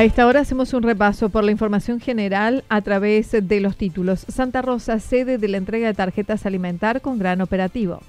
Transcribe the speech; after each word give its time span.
A 0.00 0.04
esta 0.04 0.26
hora 0.26 0.40
hacemos 0.40 0.72
un 0.72 0.82
repaso 0.82 1.28
por 1.28 1.44
la 1.44 1.50
información 1.50 2.00
general 2.00 2.64
a 2.70 2.80
través 2.80 3.32
de 3.32 3.60
los 3.60 3.76
títulos. 3.76 4.24
Santa 4.30 4.62
Rosa, 4.62 4.98
sede 4.98 5.36
de 5.36 5.46
la 5.46 5.58
entrega 5.58 5.88
de 5.88 5.92
tarjetas 5.92 6.46
alimentar 6.46 7.02
con 7.02 7.18
gran 7.18 7.42
operativo. 7.42 8.00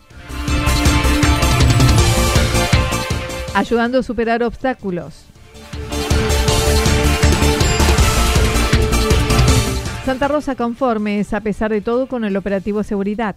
ayudando 3.53 4.00
a 4.00 4.03
superar 4.03 4.42
obstáculos. 4.42 5.25
Santa 10.06 10.30
Rosa 10.30 10.56
conformes 10.56 11.34
a 11.34 11.42
pesar 11.42 11.72
de 11.72 11.81
todo 11.81 12.08
con 12.08 12.23
el 12.23 12.38
operativo 12.38 12.84
seguridad. 12.84 13.36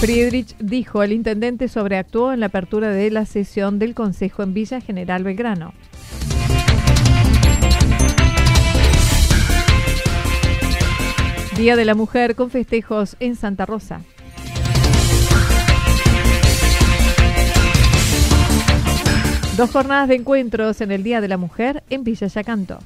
Friedrich 0.00 0.54
dijo, 0.58 1.02
el 1.02 1.12
intendente 1.12 1.68
sobreactuó 1.68 2.34
en 2.34 2.40
la 2.40 2.46
apertura 2.46 2.90
de 2.90 3.10
la 3.10 3.24
sesión 3.24 3.78
del 3.78 3.94
Consejo 3.94 4.42
en 4.42 4.52
Villa 4.52 4.82
General 4.82 5.24
Belgrano. 5.24 5.72
Día 11.56 11.74
de 11.74 11.86
la 11.86 11.94
Mujer 11.94 12.34
con 12.34 12.50
festejos 12.50 13.16
en 13.18 13.34
Santa 13.34 13.64
Rosa. 13.64 14.02
Dos 19.56 19.70
jornadas 19.70 20.08
de 20.08 20.16
encuentros 20.16 20.82
en 20.82 20.92
el 20.92 21.02
Día 21.02 21.22
de 21.22 21.28
la 21.28 21.38
Mujer 21.38 21.82
en 21.88 22.04
Villa 22.04 22.26
Yacanto. 22.26 22.78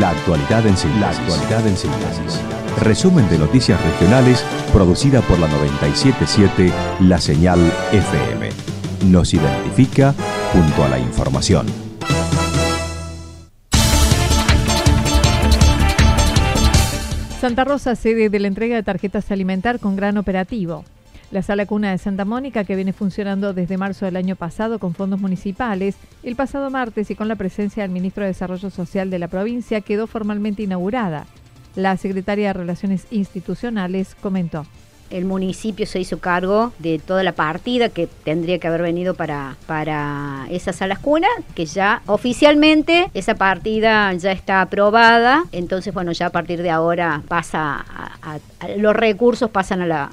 La 0.00 0.10
actualidad 0.10 0.66
en 0.66 0.78
síntesis. 0.78 2.40
Resumen 2.80 3.28
de 3.28 3.38
noticias 3.38 3.78
regionales 3.84 4.42
producida 4.72 5.20
por 5.20 5.38
la 5.38 5.46
977 5.48 6.72
La 7.00 7.20
Señal 7.20 7.60
FM. 7.92 8.48
Nos 9.10 9.34
identifica 9.34 10.14
junto 10.54 10.84
a 10.84 10.88
la 10.88 10.98
información. 10.98 11.93
Santa 17.44 17.64
Rosa, 17.64 17.94
sede 17.94 18.30
de 18.30 18.38
la 18.38 18.48
entrega 18.48 18.74
de 18.74 18.82
tarjetas 18.82 19.30
alimentar 19.30 19.78
con 19.78 19.96
gran 19.96 20.16
operativo. 20.16 20.82
La 21.30 21.42
sala 21.42 21.66
cuna 21.66 21.90
de 21.90 21.98
Santa 21.98 22.24
Mónica, 22.24 22.64
que 22.64 22.74
viene 22.74 22.94
funcionando 22.94 23.52
desde 23.52 23.76
marzo 23.76 24.06
del 24.06 24.16
año 24.16 24.34
pasado 24.34 24.78
con 24.78 24.94
fondos 24.94 25.20
municipales, 25.20 25.96
el 26.22 26.36
pasado 26.36 26.70
martes 26.70 27.10
y 27.10 27.14
con 27.14 27.28
la 27.28 27.36
presencia 27.36 27.82
del 27.82 27.92
ministro 27.92 28.22
de 28.22 28.28
Desarrollo 28.28 28.70
Social 28.70 29.10
de 29.10 29.18
la 29.18 29.28
provincia, 29.28 29.82
quedó 29.82 30.06
formalmente 30.06 30.62
inaugurada. 30.62 31.26
La 31.76 31.98
secretaria 31.98 32.46
de 32.46 32.52
Relaciones 32.54 33.06
Institucionales 33.10 34.14
comentó 34.14 34.64
el 35.10 35.24
municipio 35.24 35.86
se 35.86 36.00
hizo 36.00 36.18
cargo 36.18 36.72
de 36.78 36.98
toda 36.98 37.22
la 37.22 37.32
partida 37.32 37.88
que 37.88 38.06
tendría 38.06 38.58
que 38.58 38.68
haber 38.68 38.82
venido 38.82 39.14
para, 39.14 39.56
para 39.66 40.46
esas 40.50 40.76
salas 40.76 40.98
cunas, 40.98 41.30
que 41.54 41.66
ya 41.66 42.02
oficialmente 42.06 43.10
esa 43.14 43.34
partida 43.34 44.12
ya 44.14 44.32
está 44.32 44.60
aprobada, 44.60 45.44
entonces 45.52 45.94
bueno, 45.94 46.12
ya 46.12 46.26
a 46.26 46.30
partir 46.30 46.62
de 46.62 46.70
ahora 46.70 47.22
pasa 47.28 47.84
a, 48.22 48.38
los 48.76 48.94
recursos 48.94 49.50
pasan 49.50 49.90
a, 49.90 50.10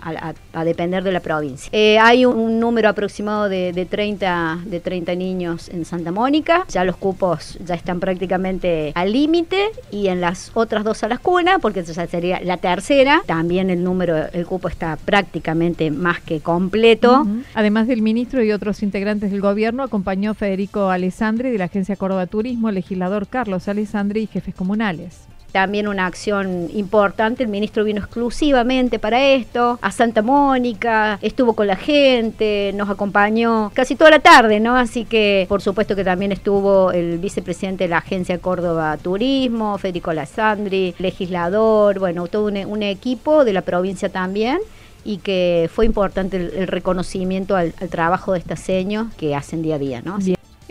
a, 0.53 0.63
depender 0.63 1.03
de 1.03 1.11
la 1.11 1.19
provincia. 1.19 1.69
Eh, 1.71 1.97
hay 1.99 2.25
un, 2.25 2.59
número 2.59 2.89
aproximado 2.89 3.49
de, 3.49 3.73
de, 3.73 3.85
30, 3.85 4.59
de 4.65 4.79
30 4.79 5.15
niños 5.15 5.69
en 5.69 5.85
Santa 5.85 6.11
Mónica, 6.11 6.65
ya 6.67 6.83
los 6.83 6.97
cupos 6.97 7.57
ya 7.63 7.75
están 7.75 7.99
prácticamente 7.99 8.91
al 8.95 9.11
límite 9.11 9.69
y 9.89 10.07
en 10.07 10.21
las 10.21 10.51
otras 10.53 10.83
dos 10.83 10.99
salas 10.99 11.19
cunas, 11.19 11.59
porque 11.61 11.83
ya 11.83 12.07
sería 12.07 12.39
la 12.41 12.57
tercera, 12.57 13.21
también 13.25 13.69
el 13.69 13.83
número, 13.83 14.15
el 14.31 14.45
cupo 14.45 14.67
está 14.67 14.97
prácticamente 14.97 15.91
más 15.91 16.21
que 16.21 16.39
completo. 16.39 17.25
Además 17.53 17.87
del 17.87 18.01
ministro 18.01 18.43
y 18.43 18.51
otros 18.51 18.83
integrantes 18.83 19.31
del 19.31 19.41
gobierno, 19.41 19.83
acompañó 19.83 20.33
Federico 20.33 20.89
Alessandri 20.89 21.51
de 21.51 21.57
la 21.57 21.65
Agencia 21.65 21.95
Córdoba 21.95 22.27
Turismo, 22.27 22.69
el 22.69 22.75
legislador 22.75 23.27
Carlos 23.27 23.67
Alessandri 23.67 24.21
y 24.21 24.27
jefes 24.27 24.55
comunales 24.55 25.30
también 25.51 25.87
una 25.87 26.05
acción 26.05 26.69
importante. 26.73 27.43
El 27.43 27.49
ministro 27.49 27.83
vino 27.83 27.99
exclusivamente 27.99 28.99
para 28.99 29.23
esto, 29.23 29.79
a 29.81 29.91
Santa 29.91 30.21
Mónica, 30.21 31.19
estuvo 31.21 31.53
con 31.53 31.67
la 31.67 31.75
gente, 31.75 32.71
nos 32.75 32.89
acompañó 32.89 33.71
casi 33.73 33.95
toda 33.95 34.11
la 34.11 34.19
tarde, 34.19 34.59
¿no? 34.59 34.75
Así 34.75 35.05
que 35.05 35.45
por 35.49 35.61
supuesto 35.61 35.95
que 35.95 36.03
también 36.03 36.31
estuvo 36.31 36.91
el 36.91 37.17
vicepresidente 37.17 37.85
de 37.85 37.89
la 37.89 37.97
Agencia 37.97 38.39
Córdoba 38.39 38.97
Turismo, 38.97 39.77
Federico 39.77 40.11
Alessandri, 40.11 40.95
legislador, 40.99 41.99
bueno, 41.99 42.27
todo 42.27 42.45
un 42.45 42.83
equipo 42.83 43.45
de 43.45 43.53
la 43.53 43.61
provincia 43.61 44.09
también 44.09 44.59
y 45.03 45.17
que 45.17 45.69
fue 45.73 45.85
importante 45.85 46.37
el, 46.37 46.67
reconocimiento 46.67 47.55
al, 47.55 47.73
trabajo 47.73 48.33
de 48.33 48.39
estas 48.39 48.59
seños 48.59 49.13
que 49.15 49.35
hacen 49.35 49.61
día 49.61 49.75
a 49.75 49.79
día, 49.79 50.01
¿no? 50.01 50.19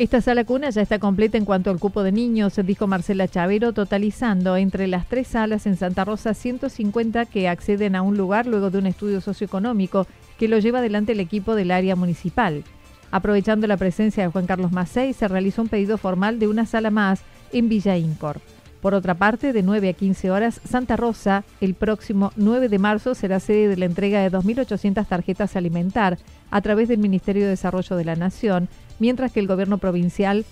Esta 0.01 0.23
sala 0.23 0.45
cuna 0.45 0.71
ya 0.71 0.81
está 0.81 0.99
completa 0.99 1.37
en 1.37 1.45
cuanto 1.45 1.71
al 1.71 1.79
cupo 1.79 2.03
de 2.03 2.11
niños, 2.11 2.59
dijo 2.65 2.87
Marcela 2.87 3.29
Chavero, 3.29 3.75
totalizando 3.75 4.57
entre 4.57 4.87
las 4.87 5.07
tres 5.07 5.29
salas 5.29 5.67
en 5.67 5.77
Santa 5.77 6.07
Rosa 6.07 6.33
150 6.33 7.27
que 7.27 7.51
acceden 7.51 7.95
a 7.95 8.01
un 8.01 8.17
lugar 8.17 8.47
luego 8.47 8.71
de 8.71 8.79
un 8.79 8.87
estudio 8.87 9.21
socioeconómico 9.21 10.07
que 10.39 10.49
lo 10.49 10.59
lleva 10.59 10.79
adelante 10.79 11.13
el 11.13 11.21
equipo 11.21 11.55
del 11.55 11.71
área 11.71 11.97
municipal. 11.97 12.65
Aprovechando 13.11 13.67
la 13.67 13.77
presencia 13.77 14.23
de 14.23 14.31
Juan 14.31 14.47
Carlos 14.47 14.73
Macei, 14.73 15.13
se 15.13 15.29
realizó 15.29 15.61
un 15.61 15.69
pedido 15.69 15.99
formal 15.99 16.39
de 16.39 16.49
una 16.49 16.65
sala 16.65 16.91
más 16.91 17.21
en 17.53 17.69
Villa 17.69 17.99
Incor. 17.99 18.41
Por 18.81 18.95
otra 18.95 19.17
parte, 19.17 19.53
de 19.53 19.63
9 19.63 19.91
a 19.91 19.93
15 19.93 20.31
horas, 20.31 20.63
Santa 20.65 20.97
Rosa, 20.97 21.45
el 21.61 21.75
próximo 21.75 22.33
9 22.37 22.71
de 22.71 22.79
marzo, 22.79 23.15
será 23.15 23.39
sede 23.39 23.69
de 23.69 23.77
la 23.77 23.85
entrega 23.85 24.23
de 24.23 24.33
2.800 24.33 25.07
tarjetas 25.07 25.57
alimentar 25.57 26.17
a 26.51 26.63
través 26.63 26.89
del 26.89 27.01
Ministerio 27.01 27.43
de 27.43 27.51
Desarrollo 27.51 27.97
de 27.97 28.07
la 28.07 28.17
Nación, 28.17 28.71
mientras 29.01 29.33
que 29.33 29.41
el 29.41 29.49
gobierno 29.49 29.79
provincial 29.79 30.45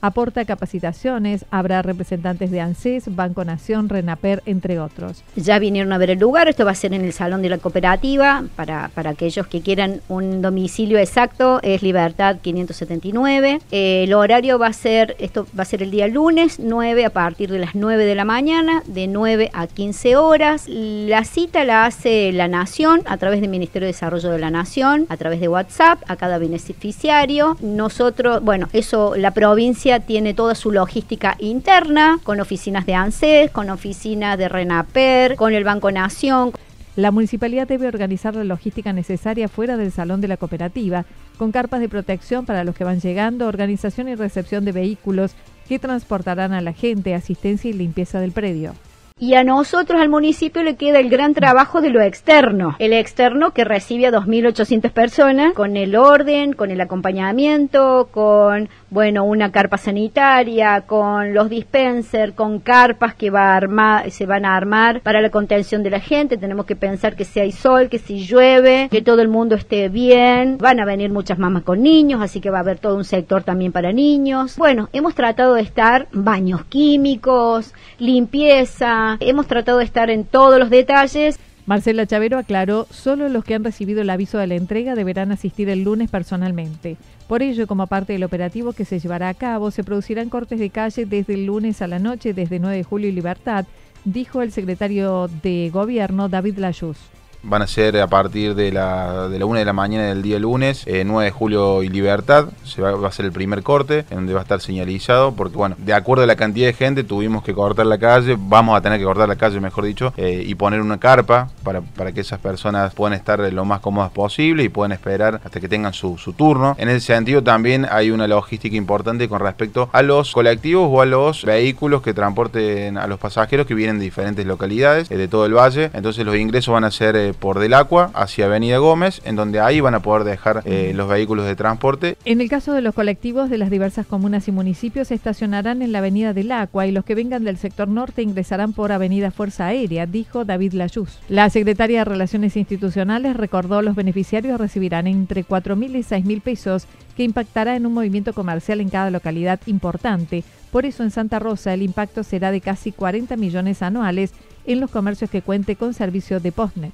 aporta 0.00 0.44
capacitaciones, 0.44 1.44
habrá 1.50 1.82
representantes 1.82 2.50
de 2.50 2.60
ANSES, 2.60 3.14
Banco 3.14 3.44
Nación, 3.44 3.88
RENAPER, 3.88 4.42
entre 4.46 4.78
otros. 4.78 5.22
Ya 5.36 5.58
vinieron 5.58 5.92
a 5.92 5.98
ver 5.98 6.10
el 6.10 6.18
lugar, 6.18 6.48
esto 6.48 6.64
va 6.64 6.72
a 6.72 6.74
ser 6.74 6.94
en 6.94 7.04
el 7.04 7.12
Salón 7.12 7.42
de 7.42 7.48
la 7.48 7.58
Cooperativa, 7.58 8.44
para, 8.56 8.90
para 8.94 9.10
aquellos 9.10 9.46
que 9.46 9.60
quieran 9.60 10.00
un 10.08 10.42
domicilio 10.42 10.98
exacto, 10.98 11.60
es 11.62 11.82
Libertad 11.82 12.36
579. 12.40 13.60
Eh, 13.70 14.04
el 14.04 14.14
horario 14.14 14.58
va 14.58 14.68
a 14.68 14.72
ser, 14.72 15.16
esto 15.18 15.46
va 15.58 15.62
a 15.62 15.66
ser 15.66 15.82
el 15.82 15.90
día 15.90 16.06
lunes, 16.06 16.58
9 16.58 17.04
a 17.04 17.10
partir 17.10 17.50
de 17.50 17.58
las 17.58 17.74
9 17.74 18.04
de 18.04 18.14
la 18.14 18.24
mañana, 18.24 18.82
de 18.86 19.06
9 19.06 19.50
a 19.52 19.66
15 19.66 20.16
horas. 20.16 20.66
La 20.68 21.24
cita 21.24 21.64
la 21.64 21.86
hace 21.86 22.32
la 22.32 22.48
Nación 22.48 23.02
a 23.06 23.16
través 23.16 23.40
del 23.40 23.50
Ministerio 23.50 23.86
de 23.86 23.92
Desarrollo 23.92 24.30
de 24.30 24.38
la 24.38 24.50
Nación, 24.50 25.06
a 25.08 25.16
través 25.16 25.40
de 25.40 25.48
WhatsApp, 25.48 26.02
a 26.06 26.16
cada 26.16 26.38
beneficiario. 26.38 27.56
Nosotros, 27.60 28.42
bueno, 28.42 28.68
eso 28.72 29.14
la 29.16 29.32
provincia 29.32 29.85
tiene 30.04 30.34
toda 30.34 30.56
su 30.56 30.72
logística 30.72 31.36
interna, 31.38 32.18
con 32.24 32.40
oficinas 32.40 32.86
de 32.86 32.94
ANSES, 32.94 33.52
con 33.52 33.70
oficinas 33.70 34.36
de 34.36 34.48
RENAPER, 34.48 35.36
con 35.36 35.54
el 35.54 35.62
Banco 35.62 35.92
Nación. 35.92 36.50
La 36.96 37.12
municipalidad 37.12 37.68
debe 37.68 37.86
organizar 37.86 38.34
la 38.34 38.42
logística 38.42 38.92
necesaria 38.92 39.48
fuera 39.48 39.76
del 39.76 39.92
salón 39.92 40.20
de 40.20 40.28
la 40.28 40.38
cooperativa, 40.38 41.04
con 41.38 41.52
carpas 41.52 41.78
de 41.78 41.88
protección 41.88 42.46
para 42.46 42.64
los 42.64 42.74
que 42.74 42.82
van 42.82 43.00
llegando, 43.00 43.46
organización 43.46 44.08
y 44.08 44.16
recepción 44.16 44.64
de 44.64 44.72
vehículos 44.72 45.36
que 45.68 45.78
transportarán 45.78 46.52
a 46.52 46.60
la 46.60 46.72
gente, 46.72 47.14
asistencia 47.14 47.70
y 47.70 47.74
limpieza 47.74 48.18
del 48.18 48.32
predio. 48.32 48.74
Y 49.18 49.32
a 49.32 49.44
nosotros, 49.44 49.98
al 49.98 50.10
municipio, 50.10 50.62
le 50.62 50.76
queda 50.76 50.98
el 50.98 51.08
gran 51.08 51.32
trabajo 51.32 51.80
de 51.80 51.88
lo 51.88 52.02
externo. 52.02 52.76
El 52.78 52.92
externo 52.92 53.52
que 53.52 53.64
recibe 53.64 54.06
a 54.06 54.12
2.800 54.12 54.90
personas 54.90 55.54
con 55.54 55.78
el 55.78 55.96
orden, 55.96 56.52
con 56.52 56.70
el 56.70 56.82
acompañamiento, 56.82 58.10
con, 58.12 58.68
bueno, 58.90 59.24
una 59.24 59.52
carpa 59.52 59.78
sanitaria, 59.78 60.82
con 60.82 61.32
los 61.32 61.48
dispensers, 61.48 62.34
con 62.34 62.60
carpas 62.60 63.14
que 63.14 63.30
va 63.30 63.54
a 63.54 63.56
armar, 63.56 64.10
se 64.10 64.26
van 64.26 64.44
a 64.44 64.54
armar 64.54 65.00
para 65.00 65.22
la 65.22 65.30
contención 65.30 65.82
de 65.82 65.88
la 65.88 66.00
gente. 66.00 66.36
Tenemos 66.36 66.66
que 66.66 66.76
pensar 66.76 67.16
que 67.16 67.24
si 67.24 67.40
hay 67.40 67.52
sol, 67.52 67.88
que 67.88 67.98
si 67.98 68.26
llueve, 68.26 68.88
que 68.90 69.00
todo 69.00 69.22
el 69.22 69.28
mundo 69.28 69.54
esté 69.54 69.88
bien. 69.88 70.58
Van 70.58 70.78
a 70.78 70.84
venir 70.84 71.10
muchas 71.10 71.38
mamás 71.38 71.62
con 71.62 71.82
niños, 71.82 72.20
así 72.20 72.42
que 72.42 72.50
va 72.50 72.58
a 72.58 72.60
haber 72.60 72.80
todo 72.80 72.96
un 72.96 73.04
sector 73.04 73.44
también 73.44 73.72
para 73.72 73.92
niños. 73.92 74.58
Bueno, 74.58 74.90
hemos 74.92 75.14
tratado 75.14 75.54
de 75.54 75.62
estar 75.62 76.06
baños 76.12 76.66
químicos, 76.66 77.72
limpieza, 77.98 79.05
hemos 79.20 79.46
tratado 79.46 79.78
de 79.78 79.84
estar 79.84 80.10
en 80.10 80.24
todos 80.24 80.58
los 80.58 80.70
detalles. 80.70 81.38
Marcela 81.66 82.06
Chavero 82.06 82.38
aclaró, 82.38 82.86
solo 82.90 83.28
los 83.28 83.44
que 83.44 83.54
han 83.54 83.64
recibido 83.64 84.02
el 84.02 84.10
aviso 84.10 84.38
de 84.38 84.46
la 84.46 84.54
entrega 84.54 84.94
deberán 84.94 85.32
asistir 85.32 85.68
el 85.68 85.82
lunes 85.82 86.10
personalmente. 86.10 86.96
Por 87.26 87.42
ello, 87.42 87.66
como 87.66 87.88
parte 87.88 88.12
del 88.12 88.22
operativo 88.22 88.72
que 88.72 88.84
se 88.84 89.00
llevará 89.00 89.28
a 89.28 89.34
cabo, 89.34 89.72
se 89.72 89.82
producirán 89.82 90.28
cortes 90.28 90.60
de 90.60 90.70
calle 90.70 91.06
desde 91.06 91.34
el 91.34 91.46
lunes 91.46 91.82
a 91.82 91.88
la 91.88 91.98
noche, 91.98 92.34
desde 92.34 92.60
9 92.60 92.76
de 92.76 92.84
julio 92.84 93.08
y 93.08 93.12
Libertad, 93.12 93.66
dijo 94.04 94.42
el 94.42 94.52
secretario 94.52 95.28
de 95.42 95.70
Gobierno 95.72 96.28
David 96.28 96.58
Layuz 96.58 96.98
van 97.46 97.62
a 97.62 97.66
ser 97.66 97.98
a 97.98 98.06
partir 98.06 98.54
de 98.54 98.72
la, 98.72 99.28
de 99.28 99.38
la 99.38 99.46
1 99.46 99.58
de 99.58 99.64
la 99.64 99.72
mañana 99.72 100.04
del 100.04 100.22
día 100.22 100.38
lunes, 100.38 100.84
9 100.86 101.02
eh, 101.02 101.24
de 101.24 101.30
julio 101.30 101.82
y 101.82 101.88
Libertad, 101.88 102.48
se 102.64 102.82
va, 102.82 103.06
a 103.06 103.12
ser 103.12 103.26
el 103.26 103.32
primer 103.32 103.62
corte, 103.62 104.04
en 104.10 104.16
donde 104.16 104.34
va 104.34 104.40
a 104.40 104.42
estar 104.42 104.60
señalizado, 104.60 105.32
porque 105.32 105.56
bueno, 105.56 105.76
de 105.78 105.94
acuerdo 105.94 106.24
a 106.24 106.26
la 106.26 106.36
cantidad 106.36 106.66
de 106.66 106.72
gente 106.72 107.04
tuvimos 107.04 107.44
que 107.44 107.54
cortar 107.54 107.86
la 107.86 107.98
calle, 107.98 108.36
vamos 108.38 108.76
a 108.76 108.80
tener 108.80 108.98
que 108.98 109.04
cortar 109.04 109.28
la 109.28 109.36
calle, 109.36 109.60
mejor 109.60 109.84
dicho, 109.84 110.12
eh, 110.16 110.44
y 110.46 110.54
poner 110.54 110.80
una 110.80 110.98
carpa 110.98 111.48
para, 111.62 111.80
para 111.80 112.12
que 112.12 112.20
esas 112.20 112.38
personas 112.38 112.94
puedan 112.94 113.14
estar 113.14 113.40
lo 113.40 113.64
más 113.64 113.80
cómodas 113.80 114.10
posible 114.10 114.64
y 114.64 114.68
puedan 114.68 114.92
esperar 114.92 115.40
hasta 115.44 115.60
que 115.60 115.68
tengan 115.68 115.92
su, 115.92 116.18
su 116.18 116.32
turno. 116.32 116.74
En 116.78 116.88
ese 116.88 117.00
sentido 117.00 117.42
también 117.42 117.86
hay 117.90 118.10
una 118.10 118.26
logística 118.26 118.76
importante 118.76 119.28
con 119.28 119.40
respecto 119.40 119.88
a 119.92 120.02
los 120.02 120.32
colectivos 120.32 120.88
o 120.90 121.00
a 121.00 121.06
los 121.06 121.44
vehículos 121.44 122.02
que 122.02 122.14
transporten 122.14 122.98
a 122.98 123.06
los 123.06 123.18
pasajeros 123.18 123.66
que 123.66 123.74
vienen 123.74 123.98
de 123.98 124.04
diferentes 124.04 124.46
localidades 124.46 125.10
eh, 125.10 125.16
de 125.16 125.28
todo 125.28 125.46
el 125.46 125.54
valle, 125.54 125.90
entonces 125.94 126.24
los 126.24 126.36
ingresos 126.36 126.72
van 126.72 126.84
a 126.84 126.90
ser 126.90 127.35
por 127.36 127.58
Del 127.58 127.74
Agua 127.74 128.10
hacia 128.14 128.46
Avenida 128.46 128.78
Gómez, 128.78 129.20
en 129.24 129.36
donde 129.36 129.60
ahí 129.60 129.80
van 129.80 129.94
a 129.94 130.00
poder 130.00 130.24
dejar 130.24 130.62
eh, 130.64 130.92
los 130.94 131.08
vehículos 131.08 131.46
de 131.46 131.56
transporte. 131.56 132.16
En 132.24 132.40
el 132.40 132.48
caso 132.48 132.72
de 132.72 132.82
los 132.82 132.94
colectivos 132.94 133.50
de 133.50 133.58
las 133.58 133.70
diversas 133.70 134.06
comunas 134.06 134.48
y 134.48 134.52
municipios, 134.52 135.10
estacionarán 135.10 135.82
en 135.82 135.92
la 135.92 135.98
Avenida 135.98 136.32
Del 136.32 136.52
Agua 136.52 136.86
y 136.86 136.92
los 136.92 137.04
que 137.04 137.14
vengan 137.14 137.44
del 137.44 137.58
sector 137.58 137.88
norte 137.88 138.22
ingresarán 138.22 138.72
por 138.72 138.92
Avenida 138.92 139.30
Fuerza 139.30 139.66
Aérea, 139.66 140.06
dijo 140.06 140.44
David 140.44 140.72
Layuz. 140.72 141.18
La 141.28 141.50
secretaria 141.50 142.00
de 142.00 142.04
Relaciones 142.04 142.56
Institucionales 142.56 143.36
recordó 143.36 143.82
los 143.82 143.94
beneficiarios 143.94 144.60
recibirán 144.60 145.06
entre 145.06 145.44
4.000 145.44 145.90
y 145.90 146.02
6.000 146.02 146.40
pesos 146.40 146.86
que 147.16 147.24
impactará 147.24 147.76
en 147.76 147.86
un 147.86 147.94
movimiento 147.94 148.32
comercial 148.32 148.80
en 148.80 148.88
cada 148.88 149.10
localidad 149.10 149.60
importante. 149.66 150.44
Por 150.70 150.84
eso 150.84 151.02
en 151.02 151.10
Santa 151.10 151.38
Rosa 151.38 151.72
el 151.72 151.82
impacto 151.82 152.22
será 152.22 152.50
de 152.50 152.60
casi 152.60 152.92
40 152.92 153.36
millones 153.36 153.82
anuales 153.82 154.32
en 154.66 154.80
los 154.80 154.90
comercios 154.90 155.30
que 155.30 155.42
cuente 155.42 155.76
con 155.76 155.94
servicio 155.94 156.40
de 156.40 156.52
Postnet. 156.52 156.92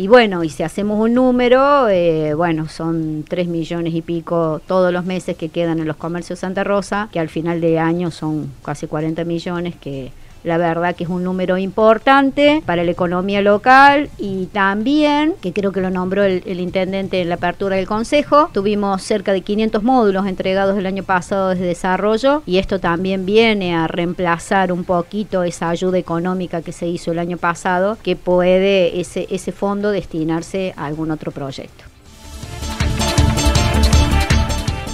Y 0.00 0.06
bueno, 0.06 0.44
y 0.44 0.48
si 0.48 0.62
hacemos 0.62 1.00
un 1.00 1.14
número, 1.14 1.88
eh, 1.88 2.32
bueno, 2.32 2.68
son 2.68 3.24
3 3.28 3.48
millones 3.48 3.92
y 3.94 4.00
pico 4.00 4.60
todos 4.64 4.92
los 4.92 5.04
meses 5.04 5.36
que 5.36 5.48
quedan 5.48 5.80
en 5.80 5.88
los 5.88 5.96
comercios 5.96 6.38
Santa 6.38 6.62
Rosa, 6.62 7.08
que 7.10 7.18
al 7.18 7.28
final 7.28 7.60
de 7.60 7.80
año 7.80 8.12
son 8.12 8.48
casi 8.64 8.86
40 8.86 9.24
millones 9.24 9.74
que 9.74 10.12
la 10.44 10.58
verdad 10.58 10.94
que 10.94 11.04
es 11.04 11.10
un 11.10 11.24
número 11.24 11.58
importante 11.58 12.62
para 12.64 12.84
la 12.84 12.90
economía 12.90 13.40
local 13.42 14.10
y 14.18 14.46
también, 14.46 15.34
que 15.40 15.52
creo 15.52 15.72
que 15.72 15.80
lo 15.80 15.90
nombró 15.90 16.24
el, 16.24 16.60
intendente 16.60 17.20
en 17.20 17.28
la 17.28 17.36
apertura 17.36 17.76
del 17.76 17.86
Consejo, 17.86 18.50
tuvimos 18.52 19.02
cerca 19.02 19.32
de 19.32 19.42
500 19.42 19.82
módulos 19.82 20.26
entregados 20.26 20.78
el 20.78 20.86
año 20.86 21.02
pasado 21.02 21.50
desde 21.50 21.66
desarrollo 21.66 22.42
y 22.46 22.58
esto 22.58 22.78
también 22.78 23.26
viene 23.26 23.74
a 23.74 23.86
reemplazar 23.86 24.72
un 24.72 24.84
poquito 24.84 25.42
esa 25.42 25.70
ayuda 25.70 25.98
económica 25.98 26.62
que 26.62 26.72
se 26.72 26.86
hizo 26.86 27.12
el 27.12 27.18
año 27.18 27.36
pasado, 27.36 27.98
que 28.02 28.16
puede 28.16 29.00
ese, 29.00 29.26
ese 29.30 29.52
fondo 29.52 29.90
destinarse 29.90 30.74
a 30.76 30.86
algún 30.86 31.10
otro 31.10 31.32
proyecto. 31.32 31.87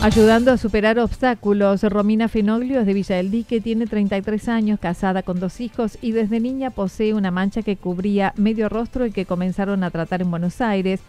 Ayudando 0.05 0.53
a 0.53 0.59
superar 0.59 0.99
obstáculos, 0.99 1.83
Romina 1.83 2.29
Fenoglio 2.29 2.85
de 2.85 2.93
Villa 2.93 3.17
del 3.17 3.31
Dique, 3.31 3.63
tiene 3.63 3.87
33 3.87 4.51
años, 4.51 4.79
casada 4.79 5.23
con 5.23 5.41
dos 5.41 5.63
hijos 5.63 5.97
y 6.03 6.13
desde 6.13 6.41
niña 6.41 6.69
posee 6.69 7.15
una 7.15 7.31
mancha 7.31 7.63
que 7.63 7.79
cubría 7.79 8.35
medio 8.37 8.69
rostro 8.69 9.07
y 9.07 9.13
que 9.13 9.25
comenzaron 9.25 9.83
a 9.83 9.91
tratar 9.91 10.21
en 10.21 10.31
Buenos 10.31 10.61
Aires, 10.61 11.01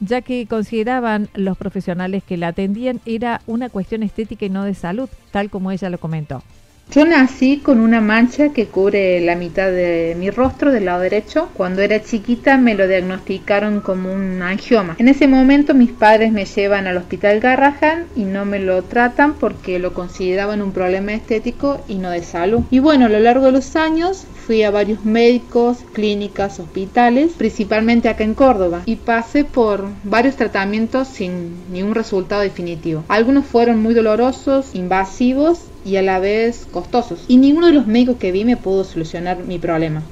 ya 0.00 0.22
que 0.22 0.44
consideraban 0.48 1.28
los 1.34 1.56
profesionales 1.56 2.24
que 2.24 2.36
la 2.36 2.48
atendían 2.48 3.00
era 3.06 3.42
una 3.46 3.68
cuestión 3.68 4.02
estética 4.02 4.44
y 4.44 4.50
no 4.50 4.64
de 4.64 4.74
salud, 4.74 5.08
tal 5.30 5.48
como 5.48 5.70
ella 5.70 5.88
lo 5.88 5.98
comentó. 5.98 6.42
Yo 6.94 7.06
nací 7.06 7.56
con 7.56 7.80
una 7.80 8.02
mancha 8.02 8.50
que 8.50 8.66
cubre 8.66 9.18
la 9.22 9.34
mitad 9.34 9.70
de 9.70 10.14
mi 10.18 10.28
rostro 10.28 10.70
del 10.70 10.84
lado 10.84 11.00
derecho. 11.00 11.48
Cuando 11.54 11.80
era 11.80 12.02
chiquita 12.02 12.58
me 12.58 12.74
lo 12.74 12.86
diagnosticaron 12.86 13.80
como 13.80 14.12
un 14.12 14.42
angioma. 14.42 14.96
En 14.98 15.08
ese 15.08 15.26
momento 15.26 15.72
mis 15.72 15.90
padres 15.90 16.32
me 16.32 16.44
llevan 16.44 16.86
al 16.86 16.98
hospital 16.98 17.40
Garrahan 17.40 18.08
y 18.14 18.24
no 18.24 18.44
me 18.44 18.58
lo 18.58 18.82
tratan 18.82 19.32
porque 19.32 19.78
lo 19.78 19.94
consideraban 19.94 20.60
un 20.60 20.72
problema 20.72 21.14
estético 21.14 21.80
y 21.88 21.94
no 21.94 22.10
de 22.10 22.22
salud. 22.22 22.60
Y 22.70 22.80
bueno, 22.80 23.06
a 23.06 23.08
lo 23.08 23.20
largo 23.20 23.46
de 23.46 23.52
los 23.52 23.74
años 23.74 24.26
fui 24.46 24.62
a 24.62 24.70
varios 24.70 25.02
médicos, 25.02 25.78
clínicas, 25.94 26.60
hospitales, 26.60 27.32
principalmente 27.38 28.10
acá 28.10 28.24
en 28.24 28.34
Córdoba, 28.34 28.82
y 28.84 28.96
pasé 28.96 29.44
por 29.44 29.88
varios 30.04 30.36
tratamientos 30.36 31.08
sin 31.08 31.72
ningún 31.72 31.94
resultado 31.94 32.42
definitivo. 32.42 33.02
Algunos 33.08 33.46
fueron 33.46 33.80
muy 33.80 33.94
dolorosos, 33.94 34.74
invasivos 34.74 35.71
y 35.84 35.96
a 35.96 36.02
la 36.02 36.18
vez 36.18 36.66
costosos. 36.70 37.24
Y 37.28 37.36
ninguno 37.36 37.66
de 37.66 37.72
los 37.72 37.86
médicos 37.86 38.16
que 38.16 38.32
vi 38.32 38.44
me 38.44 38.56
pudo 38.56 38.84
solucionar 38.84 39.44
mi 39.44 39.58
problema. 39.58 40.02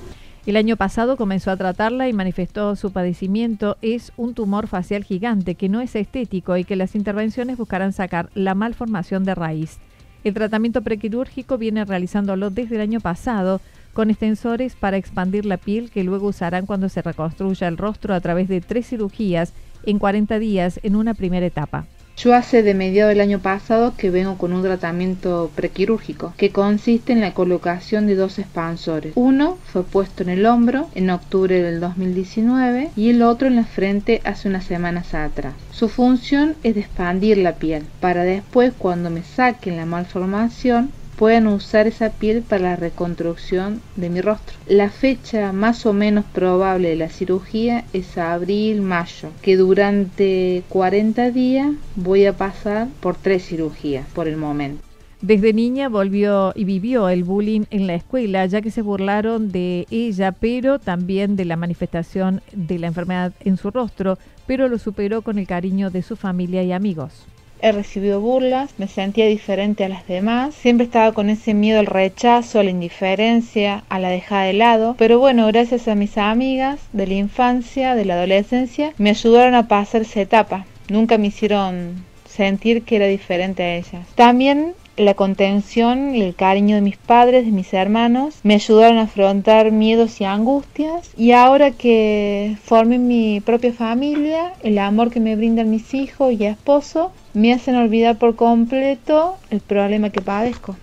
El 0.47 0.57
año 0.57 0.77
pasado 0.77 1.17
comenzó 1.17 1.51
a 1.51 1.57
tratarla 1.57 2.09
y 2.09 2.13
manifestó 2.13 2.75
su 2.75 2.93
padecimiento 2.93 3.77
es 3.83 4.13
un 4.17 4.35
tumor 4.35 4.69
facial 4.69 5.05
gigante 5.05 5.55
que 5.55 5.69
no 5.69 5.81
es 5.83 5.95
estético 5.95 6.57
y 6.57 6.65
que 6.65 6.77
las 6.77 6.95
intervenciones 6.95 7.59
buscarán 7.59 7.93
sacar 7.93 8.31
la 8.35 8.55
malformación 8.55 9.25
de 9.25 9.35
raíz. 9.35 9.79
El 10.25 10.35
tratamiento 10.35 10.83
prequirúrgico 10.83 11.59
viene 11.59 11.85
realizándolo 11.85 12.51
desde 12.51 12.77
el 12.77 12.81
año 12.81 13.01
pasado 13.01 13.61
con 13.93 14.11
extensores 14.11 14.77
para 14.77 14.97
expandir 14.97 15.45
la 15.45 15.57
piel 15.57 15.91
que 15.91 16.05
luego 16.05 16.29
usarán 16.29 16.67
cuando 16.67 16.89
se 16.89 17.03
reconstruya 17.03 17.69
el 17.69 17.77
rostro 17.77 18.15
a 18.15 18.21
través 18.21 18.49
de 18.49 18.61
tres 18.61 18.87
cirugías 18.89 19.53
en 19.85 19.99
40 19.99 20.39
días 20.39 20.81
en 20.83 20.97
una 20.97 21.15
primera 21.15 21.47
etapa. 21.47 21.87
Yo 22.23 22.35
hace 22.35 22.63
de 22.63 22.75
mediado 22.75 23.09
del 23.09 23.23
año 23.23 23.39
pasado 23.39 23.95
que 23.97 24.11
vengo 24.11 24.37
con 24.37 24.53
un 24.53 24.63
tratamiento 24.63 25.51
prequirúrgico 25.55 26.35
que 26.37 26.51
consiste 26.51 27.15
en 27.15 27.23
la 27.23 27.33
colocación 27.33 28.07
de 28.07 28.15
dos 28.15 28.39
expansores. 28.39 29.15
Uno 29.17 29.57
fue 29.65 29.85
puesto 29.85 30.23
en 30.23 30.29
el 30.29 30.45
hombro 30.45 30.91
en 30.95 31.09
octubre 31.09 31.63
del 31.63 31.81
2019 31.81 32.91
y 32.95 33.09
el 33.09 33.23
otro 33.23 33.49
en 33.49 33.57
la 33.57 33.65
frente 33.65 34.21
hace 34.25 34.49
unas 34.49 34.65
semanas 34.65 35.15
atrás. 35.15 35.55
Su 35.73 35.89
función 35.89 36.57
es 36.63 36.77
expandir 36.77 37.39
la 37.39 37.55
piel 37.55 37.87
para 38.01 38.25
después 38.25 38.75
cuando 38.77 39.09
me 39.09 39.23
saquen 39.23 39.79
la 39.79 39.87
malformación 39.87 40.91
puedan 41.21 41.49
usar 41.49 41.87
esa 41.87 42.09
piel 42.09 42.41
para 42.41 42.63
la 42.63 42.77
reconstrucción 42.77 43.83
de 43.95 44.09
mi 44.09 44.23
rostro. 44.23 44.57
La 44.67 44.89
fecha 44.89 45.53
más 45.53 45.85
o 45.85 45.93
menos 45.93 46.25
probable 46.25 46.89
de 46.89 46.97
la 46.97 47.11
cirugía 47.11 47.85
es 47.93 48.17
abril-mayo, 48.17 49.29
que 49.43 49.59
durante 49.59 50.63
40 50.71 51.31
días 51.31 51.73
voy 51.95 52.25
a 52.25 52.33
pasar 52.33 52.89
por 53.01 53.17
tres 53.17 53.45
cirugías 53.45 54.07
por 54.15 54.29
el 54.29 54.39
momento. 54.39 54.83
Desde 55.21 55.53
niña 55.53 55.91
volvió 55.91 56.55
y 56.57 56.65
vivió 56.65 57.11
el 57.11 57.25
bullying 57.25 57.65
en 57.71 57.87
la 57.87 57.97
escuela, 57.97 58.47
ya 58.47 58.63
que 58.63 58.71
se 58.71 58.81
burlaron 58.81 59.53
de 59.53 59.87
ella, 59.91 60.33
pero 60.33 60.79
también 60.79 61.37
de 61.37 61.45
la 61.45 61.57
manifestación 61.57 62.41
de 62.55 62.79
la 62.79 62.87
enfermedad 62.87 63.35
en 63.45 63.59
su 63.59 63.71
rostro, 63.71 64.17
pero 64.47 64.69
lo 64.69 64.79
superó 64.79 65.21
con 65.21 65.39
el 65.39 65.47
cariño 65.47 65.91
de 65.91 66.01
su 66.01 66.17
familia 66.17 66.63
y 66.63 66.73
amigos 66.73 67.27
he 67.63 67.73
recibido 67.73 68.21
burlas, 68.21 68.71
me 68.79 68.89
sentía 68.89 69.27
diferente 69.27 69.85
a 69.85 69.89
las 69.89 70.07
demás, 70.07 70.55
siempre 70.55 70.85
estaba 70.85 71.13
con 71.13 71.31
ese 71.31 71.55
miedo 71.55 71.81
al 71.81 71.87
rechazo, 71.87 72.61
a 72.61 72.65
la 72.65 72.71
indiferencia, 72.71 73.85
a 73.89 73.99
la 73.99 74.09
dejada 74.09 74.45
de 74.45 74.53
lado, 74.53 74.95
pero 74.99 75.19
bueno, 75.19 75.47
gracias 75.47 75.89
a 75.89 75.95
mis 75.95 76.19
amigas 76.19 76.81
de 76.93 77.07
la 77.07 77.15
infancia, 77.15 77.95
de 77.95 78.05
la 78.05 78.15
adolescencia, 78.15 78.93
me 78.99 79.11
ayudaron 79.11 79.55
a 79.55 79.69
pasar 79.69 80.03
esa 80.03 80.21
etapa, 80.21 80.67
nunca 80.89 81.19
me 81.19 81.29
hicieron 81.29 82.05
sentir 82.29 82.83
que 82.83 82.97
era 82.97 83.07
diferente 83.07 83.63
a 83.63 83.77
ellas. 83.77 84.07
También 84.15 84.75
la 85.01 85.15
contención 85.15 86.15
y 86.15 86.23
el 86.23 86.35
cariño 86.35 86.77
de 86.77 86.83
mis 86.83 86.97
padres, 86.97 87.45
de 87.45 87.53
mis 87.53 87.73
hermanos, 87.73 88.39
me 88.43 88.55
ayudaron 88.55 88.99
a 88.99 89.03
afrontar 89.03 89.73
miedos 89.73 90.21
y 90.21 90.25
angustias. 90.25 91.11
Y 91.17 91.33
ahora 91.33 91.71
que 91.71 92.57
formé 92.63 92.99
mi 92.99 93.41
propia 93.41 93.73
familia, 93.73 94.53
el 94.63 94.79
amor 94.79 95.11
que 95.11 95.21
me 95.21 95.37
brindan 95.37 95.71
mis 95.71 95.95
hijos 95.95 96.33
y 96.33 96.45
esposo, 96.45 97.13
me 97.35 97.53
hacen 97.53 97.77
olvidar 97.77 98.19
por 98.19 98.37
completo 98.37 99.37
el 99.51 99.61
problema 99.61 100.11
que 100.11 100.21
padezco. 100.21 100.77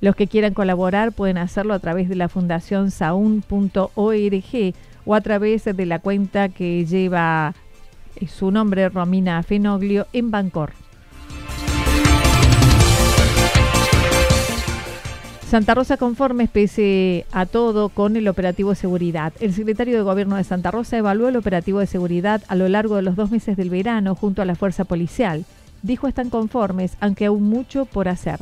Los 0.00 0.14
que 0.14 0.28
quieran 0.28 0.54
colaborar 0.54 1.12
pueden 1.12 1.38
hacerlo 1.38 1.74
a 1.74 1.80
través 1.80 2.08
de 2.08 2.14
la 2.14 2.28
fundación 2.28 2.90
saun.org 2.90 3.92
o 5.04 5.14
a 5.14 5.20
través 5.20 5.64
de 5.64 5.86
la 5.86 5.98
cuenta 5.98 6.48
que 6.48 6.86
lleva 6.86 7.54
eh, 8.16 8.28
su 8.28 8.50
nombre 8.50 8.88
Romina 8.88 9.42
Fenoglio 9.42 10.06
en 10.12 10.30
Bancor. 10.30 10.72
Santa 15.48 15.72
Rosa 15.72 15.96
conforme 15.96 16.46
pese 16.46 17.24
a 17.32 17.46
todo 17.46 17.88
con 17.88 18.16
el 18.16 18.28
operativo 18.28 18.68
de 18.68 18.76
seguridad. 18.76 19.32
El 19.40 19.54
secretario 19.54 19.96
de 19.96 20.02
Gobierno 20.02 20.36
de 20.36 20.44
Santa 20.44 20.70
Rosa 20.70 20.98
evaluó 20.98 21.28
el 21.28 21.36
operativo 21.36 21.78
de 21.78 21.86
seguridad 21.86 22.42
a 22.48 22.54
lo 22.54 22.68
largo 22.68 22.96
de 22.96 23.02
los 23.02 23.16
dos 23.16 23.30
meses 23.30 23.56
del 23.56 23.70
verano 23.70 24.14
junto 24.14 24.42
a 24.42 24.44
la 24.44 24.56
fuerza 24.56 24.84
policial. 24.84 25.46
Dijo 25.82 26.06
están 26.06 26.28
conformes, 26.28 26.98
aunque 27.00 27.24
aún 27.24 27.44
mucho 27.44 27.86
por 27.86 28.08
hacer. 28.08 28.40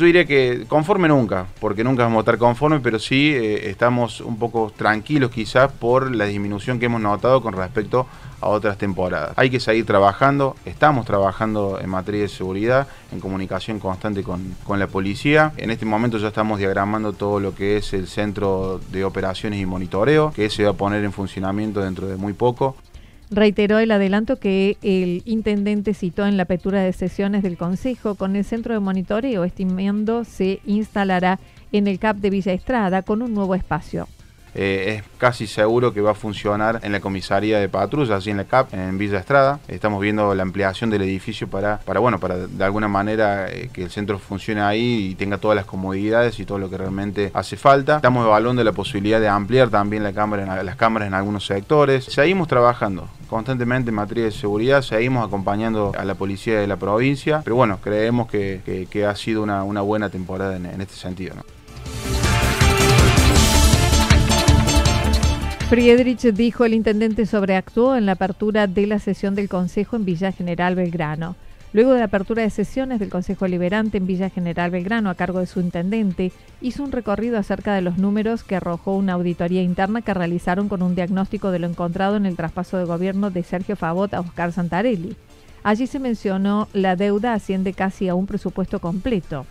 Yo 0.00 0.06
diría 0.06 0.24
que 0.24 0.64
conforme 0.66 1.08
nunca, 1.08 1.44
porque 1.60 1.84
nunca 1.84 2.04
vamos 2.04 2.16
a 2.16 2.20
estar 2.20 2.38
conformes, 2.38 2.80
pero 2.82 2.98
sí 2.98 3.34
eh, 3.34 3.68
estamos 3.68 4.22
un 4.22 4.38
poco 4.38 4.72
tranquilos 4.74 5.30
quizás 5.30 5.70
por 5.70 6.16
la 6.16 6.24
disminución 6.24 6.78
que 6.78 6.86
hemos 6.86 7.02
notado 7.02 7.42
con 7.42 7.52
respecto 7.52 8.06
a 8.40 8.48
otras 8.48 8.78
temporadas. 8.78 9.34
Hay 9.36 9.50
que 9.50 9.60
seguir 9.60 9.84
trabajando, 9.84 10.56
estamos 10.64 11.04
trabajando 11.04 11.78
en 11.78 11.90
materia 11.90 12.22
de 12.22 12.28
seguridad, 12.28 12.88
en 13.12 13.20
comunicación 13.20 13.78
constante 13.78 14.22
con, 14.22 14.56
con 14.64 14.78
la 14.78 14.86
policía. 14.86 15.52
En 15.58 15.70
este 15.70 15.84
momento 15.84 16.16
ya 16.16 16.28
estamos 16.28 16.58
diagramando 16.58 17.12
todo 17.12 17.38
lo 17.38 17.54
que 17.54 17.76
es 17.76 17.92
el 17.92 18.08
centro 18.08 18.80
de 18.90 19.04
operaciones 19.04 19.60
y 19.60 19.66
monitoreo, 19.66 20.32
que 20.32 20.48
se 20.48 20.64
va 20.64 20.70
a 20.70 20.72
poner 20.72 21.04
en 21.04 21.12
funcionamiento 21.12 21.82
dentro 21.82 22.06
de 22.06 22.16
muy 22.16 22.32
poco 22.32 22.74
reiteró 23.30 23.78
el 23.78 23.90
adelanto 23.92 24.38
que 24.38 24.76
el 24.82 25.22
intendente 25.24 25.94
citó 25.94 26.26
en 26.26 26.36
la 26.36 26.42
apertura 26.42 26.82
de 26.82 26.92
sesiones 26.92 27.42
del 27.42 27.56
Consejo 27.56 28.16
con 28.16 28.36
el 28.36 28.44
centro 28.44 28.74
de 28.74 28.80
monitoreo, 28.80 29.44
estimando 29.44 30.24
se 30.24 30.60
instalará 30.66 31.38
en 31.72 31.86
el 31.86 31.98
CAP 31.98 32.16
de 32.18 32.30
Villa 32.30 32.52
Estrada 32.52 33.02
con 33.02 33.22
un 33.22 33.32
nuevo 33.32 33.54
espacio. 33.54 34.08
Eh, 34.54 34.96
es 34.96 35.04
casi 35.18 35.46
seguro 35.46 35.92
que 35.92 36.00
va 36.00 36.12
a 36.12 36.14
funcionar 36.14 36.80
en 36.82 36.92
la 36.92 37.00
comisaría 37.00 37.58
de 37.58 37.68
patrullas, 37.68 38.18
así 38.18 38.30
en 38.30 38.38
la 38.38 38.44
CAP, 38.44 38.74
en 38.74 38.98
Villa 38.98 39.18
Estrada. 39.18 39.60
Estamos 39.68 40.00
viendo 40.00 40.34
la 40.34 40.42
ampliación 40.42 40.90
del 40.90 41.02
edificio 41.02 41.48
para, 41.48 41.80
bueno, 42.00 42.18
para 42.18 42.36
de 42.36 42.64
alguna 42.64 42.88
manera 42.88 43.48
eh, 43.48 43.70
que 43.72 43.82
el 43.82 43.90
centro 43.90 44.18
funcione 44.18 44.60
ahí 44.60 45.10
y 45.10 45.14
tenga 45.14 45.38
todas 45.38 45.56
las 45.56 45.66
comodidades 45.66 46.38
y 46.40 46.44
todo 46.44 46.58
lo 46.58 46.70
que 46.70 46.78
realmente 46.78 47.30
hace 47.34 47.56
falta. 47.56 47.96
Estamos 47.96 48.26
evaluando 48.26 48.64
la 48.64 48.72
posibilidad 48.72 49.20
de 49.20 49.28
ampliar 49.28 49.70
también 49.70 50.02
la 50.02 50.12
cámara, 50.12 50.62
las 50.62 50.76
cámaras 50.76 51.08
en 51.08 51.14
algunos 51.14 51.46
sectores. 51.46 52.04
Seguimos 52.04 52.48
trabajando 52.48 53.08
constantemente 53.28 53.90
en 53.90 53.94
materia 53.94 54.24
de 54.24 54.32
seguridad, 54.32 54.82
seguimos 54.82 55.24
acompañando 55.24 55.92
a 55.96 56.04
la 56.04 56.16
policía 56.16 56.58
de 56.58 56.66
la 56.66 56.76
provincia, 56.76 57.42
pero 57.44 57.54
bueno, 57.54 57.78
creemos 57.80 58.28
que, 58.28 59.06
ha 59.08 59.14
sido 59.14 59.42
una, 59.42 59.62
una 59.62 59.82
buena 59.82 60.10
temporada 60.10 60.56
en, 60.56 60.66
en 60.66 60.80
este 60.80 60.94
sentido. 60.94 61.36
¿no? 61.36 61.59
Friedrich 65.70 66.22
dijo 66.32 66.64
el 66.64 66.74
intendente 66.74 67.26
sobreactuó 67.26 67.94
en 67.94 68.04
la 68.04 68.12
apertura 68.12 68.66
de 68.66 68.88
la 68.88 68.98
sesión 68.98 69.36
del 69.36 69.48
Consejo 69.48 69.94
en 69.94 70.04
Villa 70.04 70.32
General 70.32 70.74
Belgrano. 70.74 71.36
Luego 71.72 71.92
de 71.92 72.00
la 72.00 72.06
apertura 72.06 72.42
de 72.42 72.50
sesiones 72.50 72.98
del 72.98 73.08
Consejo 73.08 73.46
Liberante 73.46 73.98
en 73.98 74.06
Villa 74.08 74.30
General 74.30 74.72
Belgrano 74.72 75.10
a 75.10 75.14
cargo 75.14 75.38
de 75.38 75.46
su 75.46 75.60
intendente, 75.60 76.32
hizo 76.60 76.82
un 76.82 76.90
recorrido 76.90 77.38
acerca 77.38 77.72
de 77.72 77.82
los 77.82 77.98
números 77.98 78.42
que 78.42 78.56
arrojó 78.56 78.96
una 78.96 79.12
auditoría 79.12 79.62
interna 79.62 80.02
que 80.02 80.12
realizaron 80.12 80.68
con 80.68 80.82
un 80.82 80.96
diagnóstico 80.96 81.52
de 81.52 81.60
lo 81.60 81.68
encontrado 81.68 82.16
en 82.16 82.26
el 82.26 82.34
traspaso 82.34 82.76
de 82.76 82.84
gobierno 82.84 83.30
de 83.30 83.44
Sergio 83.44 83.76
Favot 83.76 84.12
a 84.12 84.18
Oscar 84.18 84.52
Santarelli. 84.52 85.14
Allí 85.62 85.86
se 85.86 86.00
mencionó 86.00 86.66
la 86.72 86.96
deuda 86.96 87.32
asciende 87.32 87.74
casi 87.74 88.08
a 88.08 88.16
un 88.16 88.26
presupuesto 88.26 88.80
completo. 88.80 89.46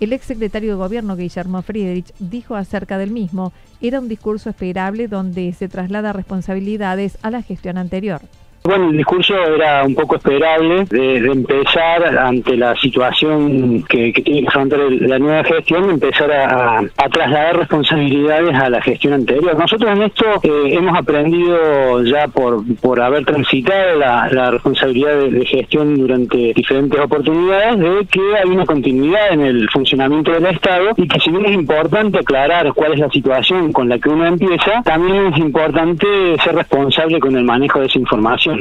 El 0.00 0.12
exsecretario 0.12 0.70
de 0.70 0.76
Gobierno, 0.76 1.16
Guillermo 1.16 1.60
Friedrich, 1.62 2.14
dijo 2.20 2.54
acerca 2.54 2.98
del 2.98 3.10
mismo, 3.10 3.52
era 3.80 3.98
un 3.98 4.08
discurso 4.08 4.48
esperable 4.48 5.08
donde 5.08 5.52
se 5.52 5.68
traslada 5.68 6.12
responsabilidades 6.12 7.18
a 7.22 7.30
la 7.30 7.42
gestión 7.42 7.78
anterior. 7.78 8.20
Bueno, 8.68 8.90
el 8.90 8.98
discurso 8.98 9.34
era 9.34 9.82
un 9.82 9.94
poco 9.94 10.16
esperable 10.16 10.84
de, 10.90 11.16
empezar 11.16 12.18
ante 12.18 12.54
la 12.54 12.76
situación 12.76 13.82
que, 13.84 14.12
tiene 14.12 14.42
que 14.42 14.48
afrontar 14.48 14.78
la 14.78 15.18
nueva 15.18 15.42
gestión, 15.42 15.88
empezar 15.88 16.30
a, 16.30 16.82
trasladar 17.10 17.60
responsabilidades 17.60 18.54
a 18.54 18.68
la 18.68 18.82
gestión 18.82 19.14
anterior. 19.14 19.58
Nosotros 19.58 19.90
en 19.90 20.02
esto 20.02 20.26
eh, 20.42 20.74
hemos 20.74 20.98
aprendido 20.98 22.04
ya 22.04 22.28
por, 22.28 22.62
por 22.82 23.00
haber 23.00 23.24
transitado 23.24 23.98
la, 24.00 24.50
responsabilidad 24.50 25.16
de, 25.16 25.46
gestión 25.46 25.96
durante 25.96 26.52
diferentes 26.52 27.00
oportunidades 27.00 27.78
de 27.78 28.06
que 28.10 28.20
hay 28.36 28.50
una 28.50 28.66
continuidad 28.66 29.32
en 29.32 29.40
el 29.46 29.70
funcionamiento 29.70 30.30
del 30.30 30.44
Estado 30.44 30.90
y 30.94 31.08
que 31.08 31.18
si 31.20 31.30
bien 31.30 31.46
es 31.46 31.52
importante 31.52 32.18
aclarar 32.18 32.70
cuál 32.74 32.92
es 32.92 33.00
la 33.00 33.08
situación 33.08 33.72
con 33.72 33.88
la 33.88 33.98
que 33.98 34.10
uno 34.10 34.26
empieza, 34.26 34.82
también 34.82 35.32
es 35.32 35.38
importante 35.38 36.06
ser 36.44 36.54
responsable 36.54 37.18
con 37.18 37.34
el 37.34 37.44
manejo 37.44 37.80
de 37.80 37.86
esa 37.86 37.98
información. 37.98 38.57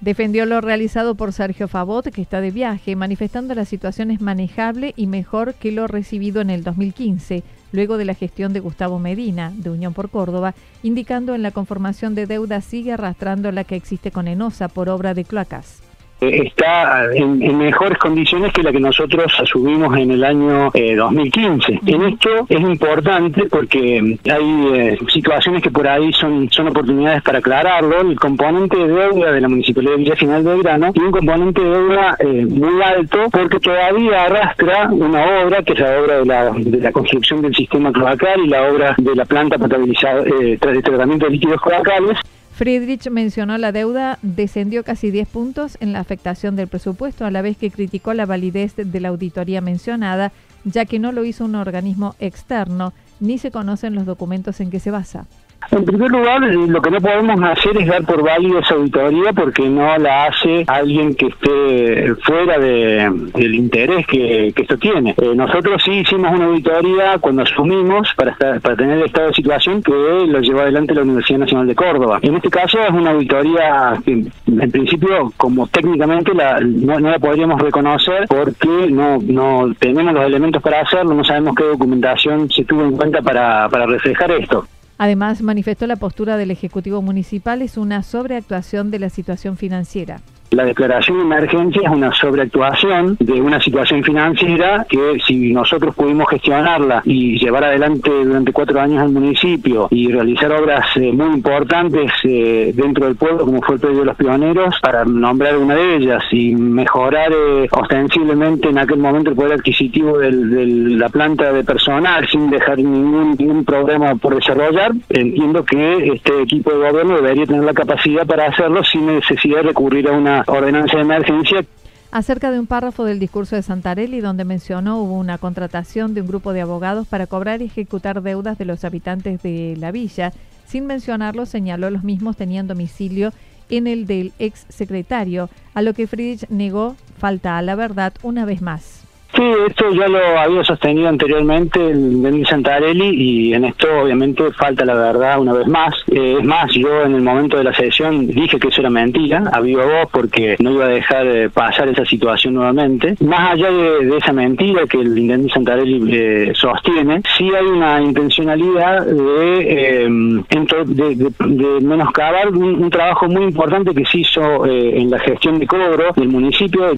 Defendió 0.00 0.46
lo 0.46 0.60
realizado 0.60 1.16
por 1.16 1.32
Sergio 1.32 1.66
Favot, 1.66 2.10
que 2.12 2.22
está 2.22 2.40
de 2.40 2.52
viaje, 2.52 2.94
manifestando 2.94 3.54
la 3.56 3.64
situación 3.64 4.12
es 4.12 4.20
manejable 4.20 4.94
y 4.96 5.08
mejor 5.08 5.54
que 5.54 5.72
lo 5.72 5.88
recibido 5.88 6.40
en 6.40 6.50
el 6.50 6.62
2015, 6.62 7.42
luego 7.72 7.98
de 7.98 8.04
la 8.04 8.14
gestión 8.14 8.52
de 8.52 8.60
Gustavo 8.60 9.00
Medina, 9.00 9.52
de 9.56 9.70
Unión 9.70 9.94
por 9.94 10.08
Córdoba, 10.08 10.54
indicando 10.84 11.34
en 11.34 11.42
la 11.42 11.50
conformación 11.50 12.14
de 12.14 12.26
deuda 12.26 12.60
sigue 12.60 12.92
arrastrando 12.92 13.50
la 13.50 13.64
que 13.64 13.74
existe 13.74 14.12
con 14.12 14.28
Enosa 14.28 14.68
por 14.68 14.88
obra 14.88 15.14
de 15.14 15.24
cloacas 15.24 15.87
está 16.20 17.12
en, 17.14 17.58
mejores 17.58 17.98
condiciones 17.98 18.52
que 18.52 18.62
la 18.62 18.72
que 18.72 18.80
nosotros 18.80 19.32
asumimos 19.40 19.96
en 19.96 20.10
el 20.10 20.24
año 20.24 20.70
2015. 20.72 21.72
Eh, 21.72 21.80
en 21.86 22.02
esto 22.04 22.46
es 22.48 22.60
importante 22.60 23.46
porque 23.46 24.18
hay 24.30 24.68
eh, 24.74 24.98
situaciones 25.08 25.62
que 25.62 25.70
por 25.70 25.86
ahí 25.86 26.12
son, 26.12 26.50
son 26.50 26.68
oportunidades 26.68 27.22
para 27.22 27.38
aclararlo. 27.38 28.00
El 28.00 28.18
componente 28.18 28.76
de 28.76 28.88
deuda 28.88 29.32
de 29.32 29.40
la 29.40 29.48
Municipalidad 29.48 29.92
de 29.92 29.98
Villa 29.98 30.16
Final 30.16 30.44
de 30.44 30.58
Grano 30.58 30.92
tiene 30.92 31.08
un 31.08 31.12
componente 31.12 31.62
de 31.62 31.70
deuda 31.70 32.16
eh, 32.18 32.46
muy 32.46 32.82
alto 32.82 33.18
porque 33.30 33.60
todavía 33.60 34.24
arrastra 34.24 34.88
una 34.90 35.44
obra 35.44 35.62
que 35.62 35.72
es 35.72 35.78
la 35.78 36.00
obra 36.00 36.18
de 36.18 36.26
la, 36.26 36.50
de 36.50 36.78
la 36.78 36.92
construcción 36.92 37.42
del 37.42 37.54
sistema 37.54 37.92
cloacal 37.92 38.40
y 38.44 38.48
la 38.48 38.68
obra 38.68 38.94
de 38.98 39.14
la 39.14 39.24
planta 39.24 39.58
potabilizada 39.58 40.22
de 40.22 40.58
tratamiento 40.58 41.26
de 41.26 41.32
líquidos 41.32 41.60
cloacales 41.60 42.18
Friedrich 42.58 43.08
mencionó 43.08 43.56
la 43.56 43.70
deuda 43.70 44.18
descendió 44.22 44.82
casi 44.82 45.12
10 45.12 45.28
puntos 45.28 45.78
en 45.78 45.92
la 45.92 46.00
afectación 46.00 46.56
del 46.56 46.66
presupuesto, 46.66 47.24
a 47.24 47.30
la 47.30 47.40
vez 47.40 47.56
que 47.56 47.70
criticó 47.70 48.14
la 48.14 48.26
validez 48.26 48.74
de 48.74 49.00
la 49.00 49.10
auditoría 49.10 49.60
mencionada, 49.60 50.32
ya 50.64 50.84
que 50.84 50.98
no 50.98 51.12
lo 51.12 51.24
hizo 51.24 51.44
un 51.44 51.54
organismo 51.54 52.16
externo, 52.18 52.92
ni 53.20 53.38
se 53.38 53.52
conocen 53.52 53.94
los 53.94 54.06
documentos 54.06 54.58
en 54.58 54.70
que 54.70 54.80
se 54.80 54.90
basa. 54.90 55.28
En 55.70 55.84
primer 55.84 56.10
lugar, 56.10 56.42
eh, 56.44 56.54
lo 56.66 56.80
que 56.80 56.90
no 56.90 57.00
podemos 57.00 57.42
hacer 57.42 57.76
es 57.76 57.86
dar 57.86 58.02
por 58.04 58.22
válida 58.22 58.60
esa 58.60 58.74
auditoría 58.74 59.32
porque 59.34 59.68
no 59.68 59.98
la 59.98 60.24
hace 60.24 60.64
alguien 60.66 61.14
que 61.14 61.26
esté 61.26 62.14
fuera 62.22 62.58
del 62.58 63.54
interés 63.54 64.06
que, 64.06 64.48
esto 64.56 64.78
tiene. 64.78 65.14
Eh, 65.18 65.34
nosotros 65.34 65.82
sí 65.84 65.92
hicimos 65.92 66.32
una 66.32 66.46
auditoría 66.46 67.18
cuando 67.20 67.42
asumimos 67.42 68.08
para, 68.16 68.34
para 68.36 68.76
tener 68.76 68.98
el 68.98 69.04
estado 69.04 69.28
de 69.28 69.34
situación 69.34 69.82
que 69.82 69.92
lo 69.92 70.40
llevó 70.40 70.60
adelante 70.60 70.94
la 70.94 71.02
Universidad 71.02 71.40
Nacional 71.40 71.66
de 71.66 71.74
Córdoba. 71.74 72.18
En 72.22 72.34
este 72.36 72.50
caso 72.50 72.80
es 72.80 72.90
una 72.90 73.10
auditoría 73.10 73.94
que 74.04 74.12
en 74.12 74.70
principio 74.70 75.32
como 75.36 75.66
técnicamente 75.66 76.32
la, 76.34 76.60
no, 76.60 76.98
la 76.98 77.18
podríamos 77.18 77.60
reconocer 77.60 78.26
porque 78.28 78.88
no, 78.90 79.74
tenemos 79.78 80.14
los 80.14 80.24
elementos 80.24 80.62
para 80.62 80.80
hacerlo, 80.80 81.14
no 81.14 81.24
sabemos 81.24 81.54
qué 81.54 81.64
documentación 81.64 82.50
se 82.50 82.64
tuvo 82.64 82.84
en 82.84 82.96
cuenta 82.96 83.20
para 83.20 83.68
reflejar 83.68 84.30
esto. 84.32 84.66
Además, 84.98 85.42
manifestó 85.42 85.86
la 85.86 85.96
postura 85.96 86.36
del 86.36 86.50
Ejecutivo 86.50 87.00
Municipal 87.02 87.62
es 87.62 87.76
una 87.76 88.02
sobreactuación 88.02 88.90
de 88.90 88.98
la 88.98 89.10
situación 89.10 89.56
financiera. 89.56 90.20
La 90.50 90.64
declaración 90.64 91.18
de 91.18 91.24
emergencia 91.24 91.82
es 91.84 91.90
una 91.90 92.12
sobreactuación 92.12 93.16
de 93.20 93.34
una 93.34 93.60
situación 93.60 94.02
financiera 94.02 94.86
que 94.88 95.18
si 95.26 95.52
nosotros 95.52 95.94
pudimos 95.94 96.26
gestionarla 96.30 97.02
y 97.04 97.38
llevar 97.38 97.64
adelante 97.64 98.10
durante 98.10 98.52
cuatro 98.52 98.80
años 98.80 99.02
al 99.02 99.10
municipio 99.10 99.88
y 99.90 100.10
realizar 100.10 100.50
obras 100.52 100.86
eh, 100.96 101.12
muy 101.12 101.34
importantes 101.34 102.10
eh, 102.24 102.72
dentro 102.74 103.06
del 103.06 103.16
pueblo, 103.16 103.44
como 103.44 103.60
fue 103.60 103.74
el 103.74 103.80
predio 103.80 103.98
de 104.00 104.04
los 104.06 104.16
pioneros, 104.16 104.74
para 104.80 105.04
nombrar 105.04 105.58
una 105.58 105.74
de 105.74 105.96
ellas 105.96 106.24
y 106.32 106.54
mejorar 106.54 107.30
eh, 107.30 107.68
ostensiblemente 107.70 108.70
en 108.70 108.78
aquel 108.78 108.98
momento 108.98 109.30
el 109.30 109.36
poder 109.36 109.52
adquisitivo 109.52 110.18
de 110.18 110.32
la 110.32 111.10
planta 111.10 111.52
de 111.52 111.62
personal 111.62 112.26
sin 112.26 112.48
dejar 112.48 112.78
ningún, 112.78 113.36
ningún 113.38 113.64
programa 113.66 114.14
por 114.14 114.34
desarrollar, 114.34 114.92
entiendo 115.10 115.62
que 115.64 116.12
este 116.14 116.42
equipo 116.42 116.70
de 116.70 116.90
gobierno 116.90 117.16
debería 117.16 117.44
tener 117.44 117.64
la 117.64 117.74
capacidad 117.74 118.26
para 118.26 118.46
hacerlo 118.46 118.82
sin 118.82 119.06
necesidad 119.06 119.58
de 119.58 119.62
recurrir 119.64 120.08
a 120.08 120.12
una 120.12 120.37
ordenanza 120.46 120.96
de 120.96 121.02
emergencia. 121.02 121.64
Acerca 122.10 122.50
de 122.50 122.58
un 122.58 122.66
párrafo 122.66 123.04
del 123.04 123.18
discurso 123.18 123.54
de 123.54 123.62
Santarelli 123.62 124.20
donde 124.20 124.44
mencionó 124.44 124.98
hubo 124.98 125.14
una 125.14 125.36
contratación 125.36 126.14
de 126.14 126.22
un 126.22 126.26
grupo 126.26 126.54
de 126.54 126.62
abogados 126.62 127.06
para 127.06 127.26
cobrar 127.26 127.60
y 127.60 127.66
ejecutar 127.66 128.22
deudas 128.22 128.56
de 128.56 128.64
los 128.64 128.84
habitantes 128.84 129.42
de 129.42 129.76
la 129.78 129.90
villa, 129.90 130.32
sin 130.66 130.86
mencionarlo 130.86 131.44
señaló 131.44 131.90
los 131.90 132.04
mismos 132.04 132.36
tenían 132.36 132.66
domicilio 132.66 133.32
en 133.68 133.86
el 133.86 134.06
del 134.06 134.32
ex 134.38 134.64
secretario, 134.70 135.50
a 135.74 135.82
lo 135.82 135.92
que 135.92 136.06
Friedrich 136.06 136.48
negó 136.48 136.96
falta 137.18 137.58
a 137.58 137.62
la 137.62 137.74
verdad 137.74 138.14
una 138.22 138.46
vez 138.46 138.62
más. 138.62 138.97
Sí, 139.34 139.42
esto 139.66 139.90
ya 139.92 140.08
lo 140.08 140.18
había 140.38 140.64
sostenido 140.64 141.08
anteriormente 141.08 141.78
el 141.90 142.22
Denis 142.22 142.48
Santarelli 142.48 143.10
y 143.14 143.54
en 143.54 143.66
esto 143.66 143.86
obviamente 144.02 144.50
falta 144.52 144.84
la 144.84 144.94
verdad 144.94 145.38
una 145.38 145.52
vez 145.52 145.66
más. 145.68 145.94
Eh, 146.10 146.36
es 146.38 146.44
más, 146.44 146.72
yo 146.72 147.02
en 147.02 147.14
el 147.14 147.22
momento 147.22 147.58
de 147.58 147.64
la 147.64 147.74
sesión 147.74 148.26
dije 148.26 148.58
que 148.58 148.68
eso 148.68 148.80
era 148.80 148.90
mentira, 148.90 149.44
a 149.52 149.60
viva 149.60 149.84
voz, 149.84 150.10
porque 150.10 150.56
no 150.60 150.72
iba 150.72 150.86
a 150.86 150.88
dejar 150.88 151.26
eh, 151.26 151.50
pasar 151.50 151.88
esa 151.88 152.04
situación 152.04 152.54
nuevamente. 152.54 153.16
Más 153.20 153.52
allá 153.52 153.70
de, 153.70 154.16
esa 154.16 154.32
mentira 154.32 154.86
que 154.86 154.98
el 154.98 155.18
intendente 155.18 155.52
Santarelli 155.52 156.08
eh, 156.10 156.52
sostiene, 156.54 157.22
sí 157.36 157.50
hay 157.54 157.66
una 157.66 158.00
intencionalidad 158.00 159.06
de, 159.06 160.08
de, 160.08 161.80
menoscabar 161.82 162.48
un, 162.48 162.82
un, 162.82 162.90
trabajo 162.90 163.28
muy 163.28 163.44
importante 163.44 163.94
que 163.94 164.04
se 164.06 164.18
hizo 164.18 164.66
en 164.66 165.10
la 165.10 165.18
gestión 165.18 165.58
de 165.58 165.66
cobro 165.66 166.12
del 166.16 166.28
municipio. 166.28 166.96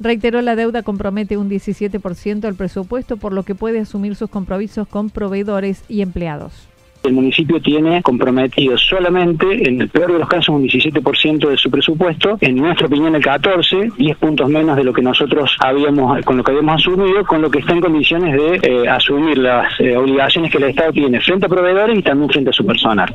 Reiteró 0.00 0.40
la 0.42 0.54
deuda 0.54 0.82
compromete 0.82 1.36
un 1.36 1.50
17% 1.50 2.40
del 2.40 2.54
presupuesto, 2.54 3.16
por 3.16 3.32
lo 3.32 3.42
que 3.42 3.56
puede 3.56 3.80
asumir 3.80 4.14
sus 4.14 4.30
compromisos 4.30 4.86
con 4.86 5.10
proveedores 5.10 5.84
y 5.88 6.02
empleados. 6.02 6.68
El 7.02 7.12
municipio 7.12 7.60
tiene 7.60 8.02
comprometido 8.02 8.76
solamente, 8.76 9.68
en 9.68 9.80
el 9.80 9.88
peor 9.88 10.12
de 10.12 10.18
los 10.18 10.28
casos, 10.28 10.48
un 10.50 10.62
17% 10.62 11.48
de 11.48 11.56
su 11.56 11.70
presupuesto, 11.70 12.36
en 12.40 12.56
nuestra 12.56 12.86
opinión 12.86 13.14
el 13.14 13.22
14, 13.22 13.92
10 13.96 14.16
puntos 14.18 14.48
menos 14.48 14.76
de 14.76 14.84
lo 14.84 14.92
que 14.92 15.02
nosotros 15.02 15.56
habíamos, 15.60 16.24
con 16.24 16.36
lo 16.36 16.44
que 16.44 16.50
habíamos 16.50 16.80
asumido, 16.80 17.24
con 17.24 17.40
lo 17.40 17.50
que 17.50 17.60
está 17.60 17.72
en 17.72 17.80
condiciones 17.80 18.36
de 18.36 18.60
eh, 18.62 18.88
asumir 18.88 19.38
las 19.38 19.80
eh, 19.80 19.96
obligaciones 19.96 20.50
que 20.50 20.58
el 20.58 20.64
Estado 20.64 20.92
tiene 20.92 21.20
frente 21.20 21.46
a 21.46 21.48
proveedores 21.48 21.98
y 21.98 22.02
también 22.02 22.30
frente 22.30 22.50
a 22.50 22.52
su 22.52 22.66
personal. 22.66 23.12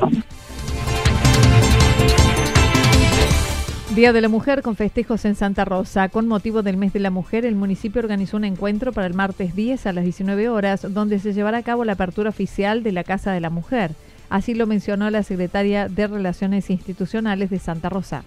Día 3.95 4.11
de 4.11 4.21
la 4.21 4.27
Mujer 4.27 4.63
con 4.63 4.75
festejos 4.75 5.23
en 5.23 5.35
Santa 5.35 5.65
Rosa. 5.65 6.09
Con 6.09 6.27
motivo 6.27 6.63
del 6.63 6.77
mes 6.77 6.93
de 6.93 6.99
la 6.99 7.11
mujer, 7.11 7.45
el 7.45 7.53
municipio 7.53 8.01
organizó 8.01 8.37
un 8.37 8.43
encuentro 8.43 8.91
para 8.91 9.05
el 9.05 9.13
martes 9.13 9.55
10 9.55 9.85
a 9.85 9.93
las 9.93 10.03
19 10.03 10.49
horas, 10.49 10.91
donde 10.95 11.19
se 11.19 11.31
llevará 11.31 11.59
a 11.59 11.63
cabo 11.63 11.85
la 11.85 11.93
apertura 11.93 12.31
oficial 12.31 12.81
de 12.81 12.91
la 12.91 13.03
Casa 13.03 13.33
de 13.33 13.39
la 13.39 13.51
Mujer. 13.51 13.91
Así 14.31 14.55
lo 14.55 14.65
mencionó 14.65 15.11
la 15.11 15.21
secretaria 15.21 15.89
de 15.89 16.07
Relaciones 16.07 16.71
Institucionales 16.71 17.51
de 17.51 17.59
Santa 17.59 17.89
Rosa. 17.89 18.23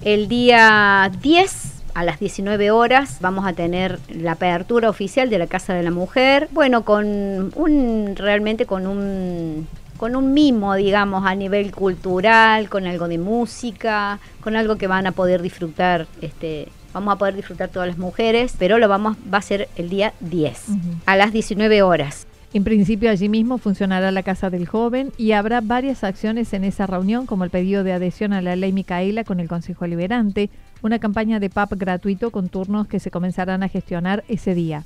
El 0.00 0.26
día 0.26 1.08
10 1.22 1.82
a 1.94 2.02
las 2.02 2.18
19 2.18 2.72
horas 2.72 3.18
vamos 3.20 3.46
a 3.46 3.52
tener 3.52 4.00
la 4.08 4.32
apertura 4.32 4.90
oficial 4.90 5.30
de 5.30 5.38
la 5.38 5.46
Casa 5.46 5.74
de 5.74 5.84
la 5.84 5.92
Mujer. 5.92 6.48
Bueno, 6.50 6.84
con 6.84 7.52
un 7.54 8.16
realmente 8.16 8.66
con 8.66 8.88
un 8.88 9.68
con 10.04 10.16
un 10.16 10.34
mimo, 10.34 10.74
digamos, 10.74 11.24
a 11.24 11.34
nivel 11.34 11.72
cultural, 11.72 12.68
con 12.68 12.86
algo 12.86 13.08
de 13.08 13.16
música, 13.16 14.18
con 14.42 14.54
algo 14.54 14.76
que 14.76 14.86
van 14.86 15.06
a 15.06 15.12
poder 15.12 15.40
disfrutar, 15.40 16.06
este, 16.20 16.68
vamos 16.92 17.14
a 17.14 17.16
poder 17.16 17.34
disfrutar 17.34 17.70
todas 17.70 17.88
las 17.88 17.96
mujeres, 17.96 18.54
pero 18.58 18.76
lo 18.76 18.86
vamos, 18.86 19.16
va 19.32 19.38
a 19.38 19.40
ser 19.40 19.66
el 19.76 19.88
día 19.88 20.12
10, 20.20 20.66
a 21.06 21.16
las 21.16 21.32
19 21.32 21.80
horas. 21.80 22.26
En 22.52 22.64
principio 22.64 23.08
allí 23.08 23.30
mismo 23.30 23.56
funcionará 23.56 24.10
la 24.10 24.22
Casa 24.22 24.50
del 24.50 24.66
Joven 24.66 25.10
y 25.16 25.32
habrá 25.32 25.62
varias 25.62 26.04
acciones 26.04 26.52
en 26.52 26.64
esa 26.64 26.86
reunión, 26.86 27.24
como 27.24 27.44
el 27.44 27.50
pedido 27.50 27.82
de 27.82 27.94
adhesión 27.94 28.34
a 28.34 28.42
la 28.42 28.56
ley 28.56 28.74
Micaela 28.74 29.24
con 29.24 29.40
el 29.40 29.48
Consejo 29.48 29.86
Liberante, 29.86 30.50
una 30.82 30.98
campaña 30.98 31.40
de 31.40 31.48
PAP 31.48 31.72
gratuito 31.76 32.30
con 32.30 32.50
turnos 32.50 32.88
que 32.88 33.00
se 33.00 33.10
comenzarán 33.10 33.62
a 33.62 33.70
gestionar 33.70 34.22
ese 34.28 34.54
día. 34.54 34.84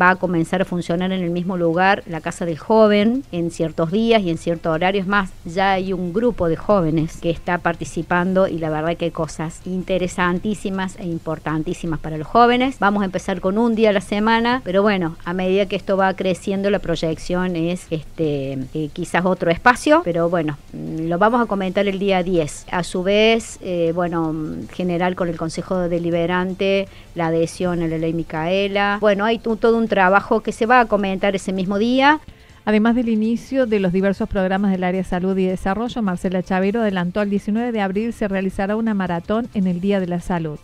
Va 0.00 0.10
a 0.10 0.16
comenzar 0.16 0.62
a 0.62 0.64
funcionar 0.64 1.12
en 1.12 1.22
el 1.22 1.30
mismo 1.30 1.56
lugar 1.56 2.02
la 2.06 2.20
Casa 2.20 2.44
del 2.44 2.58
Joven 2.58 3.24
en 3.32 3.50
ciertos 3.50 3.90
días 3.90 4.22
y 4.22 4.30
en 4.30 4.38
ciertos 4.38 4.74
horarios 4.74 5.06
más. 5.06 5.30
Ya 5.44 5.72
hay 5.72 5.92
un 5.92 6.12
grupo 6.12 6.48
de 6.48 6.56
jóvenes 6.56 7.18
que 7.20 7.30
está 7.30 7.58
participando 7.58 8.48
y 8.48 8.58
la 8.58 8.70
verdad 8.70 8.96
que 8.96 9.06
hay 9.06 9.10
cosas 9.10 9.60
interesantísimas 9.64 10.96
e 10.98 11.06
importantísimas 11.06 12.00
para 12.00 12.18
los 12.18 12.26
jóvenes. 12.26 12.78
Vamos 12.78 13.02
a 13.02 13.06
empezar 13.06 13.40
con 13.40 13.58
un 13.58 13.74
día 13.74 13.90
a 13.90 13.92
la 13.92 14.00
semana, 14.00 14.62
pero 14.64 14.82
bueno, 14.82 15.16
a 15.24 15.32
medida 15.32 15.66
que 15.66 15.76
esto 15.76 15.96
va 15.96 16.14
creciendo 16.14 16.70
la 16.70 16.78
proyección 16.78 17.56
es 17.56 17.86
este 17.90 18.58
eh, 18.74 18.90
quizás 18.92 19.24
otro 19.24 19.50
espacio, 19.50 20.02
pero 20.04 20.28
bueno, 20.28 20.58
mm, 20.72 21.08
lo 21.08 21.18
vamos 21.18 21.42
a 21.42 21.46
comentar 21.46 21.86
el 21.86 21.98
día 21.98 22.22
10. 22.22 22.66
A 22.70 22.82
su 22.82 23.02
vez, 23.02 23.58
eh, 23.62 23.92
bueno, 23.94 24.34
general 24.72 25.14
con 25.14 25.28
el 25.28 25.36
Consejo 25.36 25.88
Deliberante, 25.88 26.88
la 27.14 27.28
adhesión 27.28 27.82
a 27.82 27.88
la 27.88 27.98
ley 27.98 28.12
Micaela. 28.12 28.98
Bueno, 29.00 29.24
hay 29.24 29.38
todo 29.38 29.73
un 29.76 29.88
trabajo 29.88 30.40
que 30.40 30.52
se 30.52 30.66
va 30.66 30.80
a 30.80 30.86
comentar 30.86 31.34
ese 31.34 31.52
mismo 31.52 31.78
día. 31.78 32.20
Además 32.64 32.94
del 32.94 33.08
inicio 33.08 33.66
de 33.66 33.80
los 33.80 33.92
diversos 33.92 34.28
programas 34.28 34.70
del 34.70 34.84
área 34.84 35.04
salud 35.04 35.36
y 35.36 35.44
desarrollo, 35.44 36.00
Marcela 36.02 36.42
Chavero 36.42 36.80
adelantó 36.80 37.20
al 37.20 37.28
19 37.28 37.72
de 37.72 37.80
abril 37.80 38.12
se 38.12 38.26
realizará 38.26 38.76
una 38.76 38.94
maratón 38.94 39.48
en 39.54 39.66
el 39.66 39.80
Día 39.80 40.00
de 40.00 40.06
la 40.06 40.20
Salud. 40.20 40.58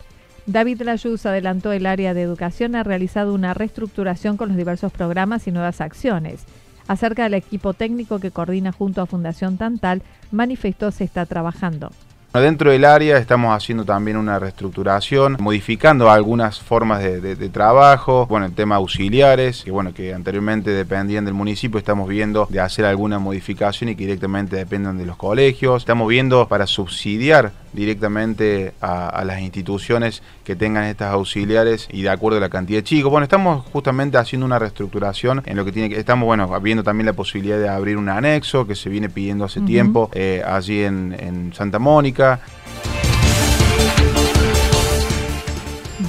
David 0.46 0.82
Layuz 0.82 1.26
adelantó 1.26 1.72
el 1.72 1.86
área 1.86 2.14
de 2.14 2.22
educación 2.22 2.74
ha 2.74 2.82
realizado 2.82 3.34
una 3.34 3.52
reestructuración 3.52 4.36
con 4.36 4.48
los 4.48 4.56
diversos 4.56 4.90
programas 4.92 5.46
y 5.46 5.52
nuevas 5.52 5.80
acciones. 5.80 6.44
Acerca 6.88 7.24
del 7.24 7.34
equipo 7.34 7.74
técnico 7.74 8.18
que 8.18 8.30
coordina 8.30 8.72
junto 8.72 9.02
a 9.02 9.06
Fundación 9.06 9.58
Tantal, 9.58 10.02
manifestó 10.32 10.90
se 10.90 11.04
está 11.04 11.26
trabajando. 11.26 11.90
Dentro 12.32 12.70
del 12.70 12.84
área 12.84 13.18
estamos 13.18 13.56
haciendo 13.56 13.84
también 13.84 14.16
una 14.16 14.38
reestructuración, 14.38 15.36
modificando 15.40 16.08
algunas 16.10 16.60
formas 16.60 17.02
de, 17.02 17.48
trabajo, 17.48 18.26
bueno, 18.28 18.46
el 18.46 18.52
tema 18.52 18.76
auxiliares, 18.76 19.64
que 19.64 19.72
bueno, 19.72 19.92
que 19.92 20.14
anteriormente 20.14 20.70
dependían 20.70 21.24
del 21.24 21.34
municipio, 21.34 21.76
estamos 21.76 22.08
viendo 22.08 22.46
de 22.48 22.60
hacer 22.60 22.84
alguna 22.84 23.18
modificación 23.18 23.90
y 23.90 23.96
que 23.96 24.04
directamente 24.04 24.54
dependan 24.54 24.96
de 24.96 25.06
los 25.06 25.16
colegios. 25.16 25.82
Estamos 25.82 26.08
viendo 26.08 26.46
para 26.46 26.68
subsidiar 26.68 27.50
directamente 27.72 28.74
a, 28.80 29.22
las 29.24 29.40
instituciones 29.40 30.22
que 30.44 30.56
tengan 30.56 30.84
estas 30.84 31.12
auxiliares 31.12 31.88
y 31.92 32.02
de 32.02 32.10
acuerdo 32.10 32.38
a 32.38 32.40
la 32.40 32.48
cantidad 32.48 32.78
de 32.78 32.84
chicos. 32.84 33.10
Bueno, 33.10 33.24
estamos 33.24 33.66
justamente 33.72 34.18
haciendo 34.18 34.46
una 34.46 34.58
reestructuración 34.58 35.42
en 35.46 35.56
lo 35.56 35.64
que 35.64 35.72
tiene 35.72 35.88
que, 35.88 35.98
estamos 35.98 36.26
bueno, 36.26 36.60
viendo 36.60 36.82
también 36.82 37.06
la 37.06 37.12
posibilidad 37.12 37.58
de 37.58 37.68
abrir 37.68 37.96
un 37.96 38.08
anexo 38.08 38.66
que 38.66 38.74
se 38.74 38.88
viene 38.88 39.08
pidiendo 39.08 39.44
hace 39.44 39.60
tiempo 39.60 40.10
eh, 40.14 40.42
allí 40.46 40.82
en 40.82 41.52
Santa 41.54 41.78
Mónica 41.78 42.40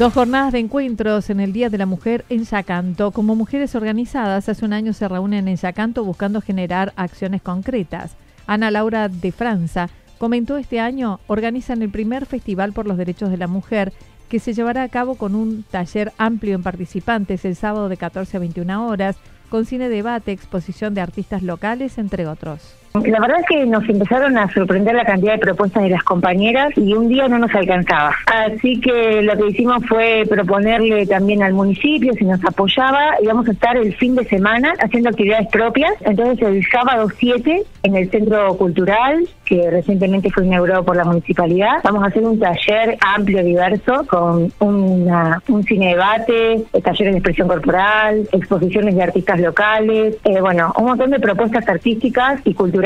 Dos 0.01 0.13
jornadas 0.13 0.53
de 0.53 0.59
encuentros 0.59 1.29
en 1.29 1.39
el 1.41 1.53
Día 1.53 1.69
de 1.69 1.77
la 1.77 1.85
Mujer 1.85 2.25
en 2.29 2.45
Yacanto. 2.45 3.11
Como 3.11 3.35
mujeres 3.35 3.75
organizadas, 3.75 4.49
hace 4.49 4.65
un 4.65 4.73
año 4.73 4.93
se 4.93 5.07
reúnen 5.07 5.47
en 5.47 5.57
Yacanto 5.57 6.03
buscando 6.03 6.41
generar 6.41 6.91
acciones 6.95 7.41
concretas. 7.41 8.15
Ana 8.47 8.71
Laura 8.71 9.09
de 9.09 9.31
Franza 9.31 9.89
comentó 10.21 10.57
este 10.57 10.79
año 10.79 11.19
organizan 11.25 11.81
el 11.81 11.89
primer 11.89 12.27
Festival 12.27 12.73
por 12.73 12.85
los 12.85 12.95
Derechos 12.95 13.31
de 13.31 13.37
la 13.37 13.47
Mujer 13.47 13.91
que 14.29 14.37
se 14.37 14.53
llevará 14.53 14.83
a 14.83 14.87
cabo 14.87 15.15
con 15.15 15.33
un 15.33 15.63
taller 15.63 16.13
amplio 16.19 16.53
en 16.53 16.61
participantes 16.61 17.43
el 17.43 17.55
sábado 17.55 17.89
de 17.89 17.97
14 17.97 18.37
a 18.37 18.39
21 18.39 18.87
horas, 18.87 19.15
con 19.49 19.65
cine 19.65 19.89
debate, 19.89 20.31
exposición 20.31 20.93
de 20.93 21.01
artistas 21.01 21.41
locales, 21.41 21.97
entre 21.97 22.27
otros. 22.27 22.80
La 22.93 23.21
verdad 23.21 23.39
es 23.39 23.45
que 23.47 23.65
nos 23.65 23.87
empezaron 23.87 24.37
a 24.37 24.51
sorprender 24.51 24.93
la 24.95 25.05
cantidad 25.05 25.33
de 25.33 25.39
propuestas 25.39 25.83
de 25.83 25.89
las 25.89 26.03
compañeras 26.03 26.73
y 26.75 26.93
un 26.93 27.07
día 27.07 27.29
no 27.29 27.39
nos 27.39 27.53
alcanzaba. 27.55 28.13
Así 28.25 28.81
que 28.81 29.21
lo 29.21 29.37
que 29.37 29.47
hicimos 29.47 29.85
fue 29.87 30.25
proponerle 30.29 31.05
también 31.05 31.41
al 31.41 31.53
municipio 31.53 32.11
si 32.13 32.25
nos 32.25 32.43
apoyaba, 32.43 33.15
íbamos 33.21 33.47
a 33.47 33.53
estar 33.53 33.77
el 33.77 33.95
fin 33.95 34.15
de 34.15 34.25
semana 34.25 34.73
haciendo 34.79 35.09
actividades 35.09 35.47
propias. 35.47 35.93
Entonces 36.01 36.45
el 36.45 36.65
sábado 36.69 37.07
7 37.17 37.63
en 37.83 37.95
el 37.95 38.11
Centro 38.11 38.57
Cultural, 38.57 39.25
que 39.45 39.71
recientemente 39.71 40.29
fue 40.29 40.45
inaugurado 40.45 40.83
por 40.83 40.97
la 40.97 41.05
municipalidad, 41.05 41.77
vamos 41.85 42.03
a 42.03 42.07
hacer 42.07 42.23
un 42.23 42.39
taller 42.39 42.97
amplio, 43.15 43.41
diverso, 43.41 44.05
con 44.07 44.51
una, 44.59 45.41
un 45.47 45.63
cine 45.63 45.91
debate, 45.91 46.65
talleres 46.83 47.13
de 47.13 47.19
expresión 47.19 47.47
corporal, 47.47 48.27
exposiciones 48.33 48.95
de 48.95 49.03
artistas 49.03 49.39
locales, 49.39 50.17
eh, 50.25 50.41
bueno, 50.41 50.73
un 50.77 50.85
montón 50.85 51.11
de 51.11 51.19
propuestas 51.19 51.67
artísticas 51.69 52.41
y 52.43 52.53
culturales 52.53 52.80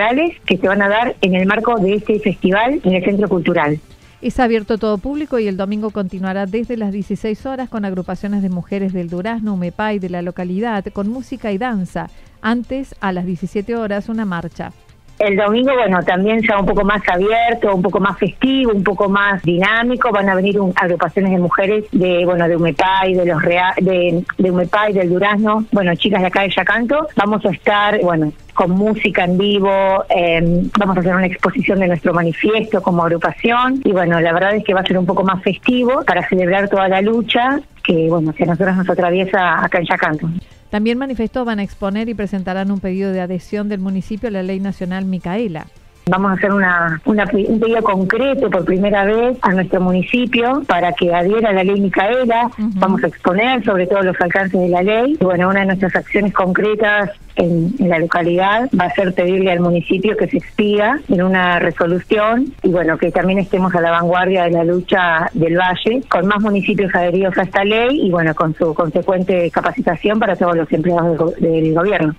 que 0.46 0.58
se 0.58 0.68
van 0.68 0.82
a 0.82 0.90
dar 0.90 1.16
en 1.22 1.36
el 1.36 1.46
marco 1.46 1.80
de 1.80 1.96
este 1.96 2.20
festival 2.20 2.82
en 2.84 2.94
el 2.94 3.04
Centro 3.04 3.30
Cultural. 3.30 3.80
Es 4.22 4.40
abierto 4.40 4.78
todo 4.78 4.98
público 4.98 5.40
y 5.40 5.48
el 5.48 5.56
domingo 5.56 5.92
continuará 5.92 6.46
desde 6.46 6.78
las 6.78 6.92
16 6.92 7.46
horas 7.46 7.70
con 7.70 7.86
agrupaciones 7.86 8.42
de 8.42 8.50
mujeres 8.50 8.92
del 8.92 9.10
Durazno, 9.10 9.54
Umepay 9.54 10.00
de 10.00 10.10
la 10.10 10.22
localidad, 10.22 10.84
con 10.94 11.10
música 11.10 11.52
y 11.52 11.58
danza. 11.58 12.10
Antes, 12.42 12.96
a 13.02 13.12
las 13.12 13.26
17 13.26 13.76
horas, 13.76 14.10
una 14.10 14.26
marcha. 14.26 14.72
El 15.20 15.38
domingo, 15.38 15.74
bueno, 15.74 16.04
también 16.04 16.42
ya 16.42 16.60
un 16.60 16.66
poco 16.66 16.84
más 16.84 17.02
abierto, 17.08 17.74
un 17.74 17.82
poco 17.82 18.00
más 18.00 18.18
festivo, 18.18 18.74
un 18.74 18.84
poco 18.84 19.08
más 19.08 19.42
dinámico. 19.44 20.12
Van 20.12 20.28
a 20.28 20.36
venir 20.36 20.58
agrupaciones 20.76 21.32
de 21.32 21.38
mujeres 21.38 21.86
de, 21.92 22.26
bueno, 22.26 22.48
de 22.48 22.58
Umepay, 22.58 23.14
de 23.14 23.26
los 23.26 23.42
de, 23.42 24.26
de 24.38 24.52
Umepay, 24.52 24.92
del 24.92 25.10
Durazno, 25.10 25.66
bueno, 25.72 25.96
chicas 25.96 26.22
de 26.22 26.28
acá 26.28 26.42
de 26.42 26.50
Yacanto. 26.50 27.08
Vamos 27.16 27.46
a 27.46 27.50
estar, 27.52 28.02
bueno, 28.02 28.34
con 28.56 28.72
música 28.72 29.26
en 29.26 29.38
vivo, 29.38 30.04
em, 30.10 30.70
vamos 30.80 30.98
a 30.98 31.00
hacer 31.02 31.14
una 31.14 31.28
exposición 31.28 31.80
de 31.80 31.90
nuestro 31.90 32.14
manifiesto 32.14 32.82
como 32.82 33.04
agrupación 33.04 33.82
y 33.84 33.92
bueno, 33.92 34.20
la 34.20 34.34
verdad 34.34 34.56
es 34.56 34.64
que 34.64 34.74
va 34.74 34.80
a 34.80 34.86
ser 34.86 34.98
un 34.98 35.06
poco 35.06 35.24
más 35.24 35.44
festivo 35.44 36.04
para 36.06 36.28
celebrar 36.28 36.70
toda 36.70 36.88
la 36.88 37.02
lucha 37.02 37.60
que, 37.84 38.08
bueno, 38.10 38.34
que 38.34 38.44
a 38.44 38.48
nosotros 38.48 38.78
nos 38.78 38.90
atraviesa 38.90 39.64
acá 39.64 39.80
en 39.80 39.86
Yacanto. 39.86 40.30
También 40.70 40.98
manifestó 40.98 41.46
van 41.46 41.60
a 41.60 41.64
exponer 41.64 42.10
y 42.10 42.14
presentarán 42.14 42.72
un 42.72 42.80
pedido 42.80 43.12
de 43.12 43.22
adhesión 43.22 43.70
del 43.70 43.80
municipio 43.80 44.30
a 44.30 44.32
la 44.32 44.42
ley 44.42 44.60
nacional 44.60 45.06
Micaela. 45.06 45.68
Vamos 46.08 46.32
a 46.32 46.34
hacer 46.36 46.54
una, 46.54 47.02
un 47.06 47.60
pedido 47.60 47.82
concreto 47.82 48.50
por 48.52 48.64
primera 48.64 49.06
vez 49.06 49.38
a 49.42 49.52
nuestro 49.54 49.82
municipio 49.82 50.62
para 50.68 50.94
que 50.94 51.14
adhiera 51.14 51.50
a 51.50 51.54
la 51.54 51.64
ley 51.64 51.82
Micaela. 51.82 52.52
Vamos 52.58 53.04
a 53.04 53.08
exponer 53.08 53.64
sobre 53.66 53.88
todo 53.88 54.04
los 54.04 54.22
alcances 54.22 54.60
de 54.60 54.70
la 54.70 54.84
ley. 54.84 55.18
Y 55.20 55.24
bueno, 55.24 55.50
una 55.50 55.62
de 55.62 55.66
nuestras 55.66 55.96
acciones 55.96 56.32
concretas 56.32 57.10
en, 57.38 57.74
la 57.80 58.00
localidad 58.00 58.70
va 58.80 58.86
a 58.86 58.94
ser 58.94 59.14
pedirle 59.14 59.52
al 59.52 59.60
municipio 59.60 60.16
que 60.16 60.28
se 60.28 60.38
expiga 60.38 61.00
en 61.10 61.24
una 61.24 61.60
resolución 61.60 62.54
y 62.64 62.70
bueno, 62.70 62.98
que 62.98 63.12
también 63.12 63.40
estemos 63.40 63.74
a 63.76 63.82
la 63.82 63.92
vanguardia 63.92 64.44
de 64.44 64.52
la 64.52 64.64
lucha 64.64 65.30
del 65.34 65.58
Valle, 65.58 66.04
con 66.10 66.28
más 66.28 66.40
municipios 66.42 66.94
adheridos 66.94 67.38
a 67.38 67.44
esta 67.44 67.64
ley 67.64 68.02
y 68.02 68.12
bueno, 68.12 68.34
con 68.36 68.54
su 68.56 68.74
consecuente 68.74 69.50
capacitación 69.52 70.20
para 70.20 70.36
todos 70.36 70.56
los 70.56 70.72
empleados 70.72 71.36
del, 71.38 71.74
gobierno. 71.74 72.16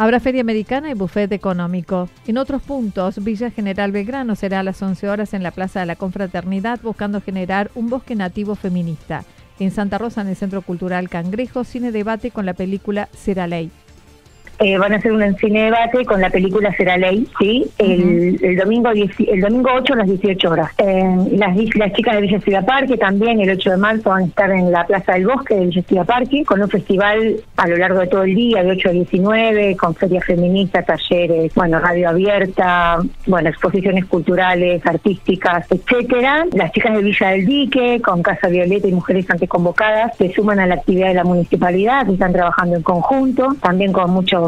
Habrá 0.00 0.20
feria 0.20 0.42
americana 0.42 0.92
y 0.92 0.94
buffet 0.94 1.32
económico. 1.32 2.08
En 2.28 2.38
otros 2.38 2.62
puntos, 2.62 3.24
Villa 3.24 3.50
General 3.50 3.90
Belgrano 3.90 4.36
será 4.36 4.60
a 4.60 4.62
las 4.62 4.80
11 4.80 5.08
horas 5.08 5.34
en 5.34 5.42
la 5.42 5.50
Plaza 5.50 5.80
de 5.80 5.86
la 5.86 5.96
Confraternidad 5.96 6.78
buscando 6.80 7.20
generar 7.20 7.72
un 7.74 7.90
bosque 7.90 8.14
nativo 8.14 8.54
feminista. 8.54 9.24
En 9.58 9.72
Santa 9.72 9.98
Rosa, 9.98 10.20
en 10.20 10.28
el 10.28 10.36
Centro 10.36 10.62
Cultural 10.62 11.08
Cangrejo, 11.08 11.64
cine 11.64 11.90
debate 11.90 12.30
con 12.30 12.46
la 12.46 12.54
película 12.54 13.08
Será 13.12 13.48
Ley. 13.48 13.72
Eh, 14.60 14.76
van 14.76 14.92
a 14.92 14.96
hacer 14.96 15.12
un 15.12 15.36
cine 15.36 15.64
debate 15.64 16.04
con 16.04 16.20
la 16.20 16.30
película 16.30 16.74
Será 16.76 16.96
Ley, 16.96 17.28
¿sí? 17.38 17.64
el, 17.78 18.56
domingo 18.56 18.90
el 18.90 19.40
domingo 19.40 19.70
8 19.72 19.92
a 19.92 19.96
las 19.96 20.08
18 20.08 20.50
horas. 20.50 20.72
las, 21.30 21.56
las 21.76 21.92
chicas 21.92 22.16
de 22.16 22.22
Villa 22.22 22.40
Ciudad 22.40 22.66
Parque 22.66 22.96
también 22.96 23.40
el 23.40 23.50
8 23.50 23.70
de 23.70 23.76
marzo 23.76 24.10
van 24.10 24.24
a 24.24 24.26
estar 24.26 24.50
en 24.50 24.72
la 24.72 24.84
Plaza 24.84 25.12
del 25.12 25.26
Bosque 25.26 25.54
de 25.54 25.66
Villa 25.66 25.82
Ciudad 25.82 26.06
Parque 26.06 26.44
con 26.44 26.60
un 26.60 26.68
festival 26.68 27.36
a 27.56 27.68
lo 27.68 27.76
largo 27.76 28.00
de 28.00 28.08
todo 28.08 28.24
el 28.24 28.34
día, 28.34 28.62
de 28.64 28.72
8 28.72 28.88
a 28.88 28.92
19, 28.92 29.76
con 29.76 29.94
ferias 29.94 30.24
feministas, 30.24 30.84
talleres, 30.86 31.54
bueno, 31.54 31.78
radio 31.78 32.08
abierta, 32.08 32.98
bueno, 33.26 33.50
exposiciones 33.50 34.06
culturales, 34.06 34.84
artísticas, 34.84 35.66
etcétera. 35.70 36.46
Las 36.52 36.72
chicas 36.72 36.96
de 36.96 37.02
Villa 37.02 37.28
del 37.28 37.46
Dique, 37.46 38.00
con 38.02 38.22
Casa 38.22 38.48
Violeta 38.48 38.88
y 38.88 38.92
Mujeres 38.92 39.30
Antes 39.30 39.48
Convocadas, 39.48 40.16
se 40.16 40.32
suman 40.32 40.58
a 40.58 40.66
la 40.66 40.74
actividad 40.74 41.08
de 41.08 41.14
la 41.14 41.24
municipalidad, 41.24 42.08
están 42.08 42.32
trabajando 42.32 42.76
en 42.76 42.82
conjunto, 42.82 43.56
también 43.62 43.92
con 43.92 44.10
muchos 44.10 44.47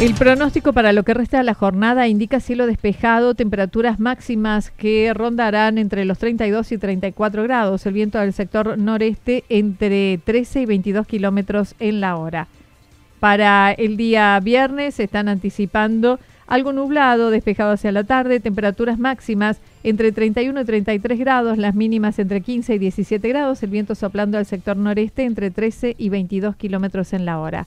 El 0.00 0.14
pronóstico 0.14 0.72
para 0.72 0.92
lo 0.92 1.02
que 1.02 1.12
resta 1.12 1.38
de 1.38 1.42
la 1.42 1.54
jornada 1.54 2.06
indica 2.06 2.38
cielo 2.38 2.68
despejado, 2.68 3.34
temperaturas 3.34 3.98
máximas 3.98 4.70
que 4.70 5.12
rondarán 5.12 5.76
entre 5.76 6.04
los 6.04 6.18
32 6.18 6.70
y 6.70 6.78
34 6.78 7.42
grados, 7.42 7.84
el 7.84 7.94
viento 7.94 8.20
del 8.20 8.32
sector 8.32 8.78
noreste 8.78 9.42
entre 9.48 10.20
13 10.24 10.62
y 10.62 10.66
22 10.66 11.04
kilómetros 11.04 11.74
en 11.80 12.00
la 12.00 12.16
hora. 12.16 12.46
Para 13.18 13.72
el 13.72 13.96
día 13.96 14.38
viernes 14.38 14.94
se 14.94 15.02
están 15.02 15.28
anticipando 15.28 16.20
algo 16.46 16.72
nublado, 16.72 17.30
despejado 17.30 17.72
hacia 17.72 17.90
la 17.90 18.04
tarde, 18.04 18.38
temperaturas 18.38 19.00
máximas 19.00 19.58
entre 19.82 20.12
31 20.12 20.60
y 20.60 20.64
33 20.64 21.18
grados, 21.18 21.58
las 21.58 21.74
mínimas 21.74 22.20
entre 22.20 22.40
15 22.40 22.76
y 22.76 22.78
17 22.78 23.28
grados, 23.28 23.64
el 23.64 23.70
viento 23.70 23.96
soplando 23.96 24.38
al 24.38 24.46
sector 24.46 24.76
noreste 24.76 25.24
entre 25.24 25.50
13 25.50 25.96
y 25.98 26.08
22 26.08 26.54
kilómetros 26.54 27.12
en 27.14 27.24
la 27.24 27.40
hora. 27.40 27.66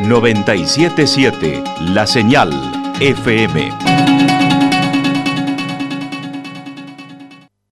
977 0.00 1.62
La 1.80 2.06
Señal 2.06 2.50
FM. 3.00 3.72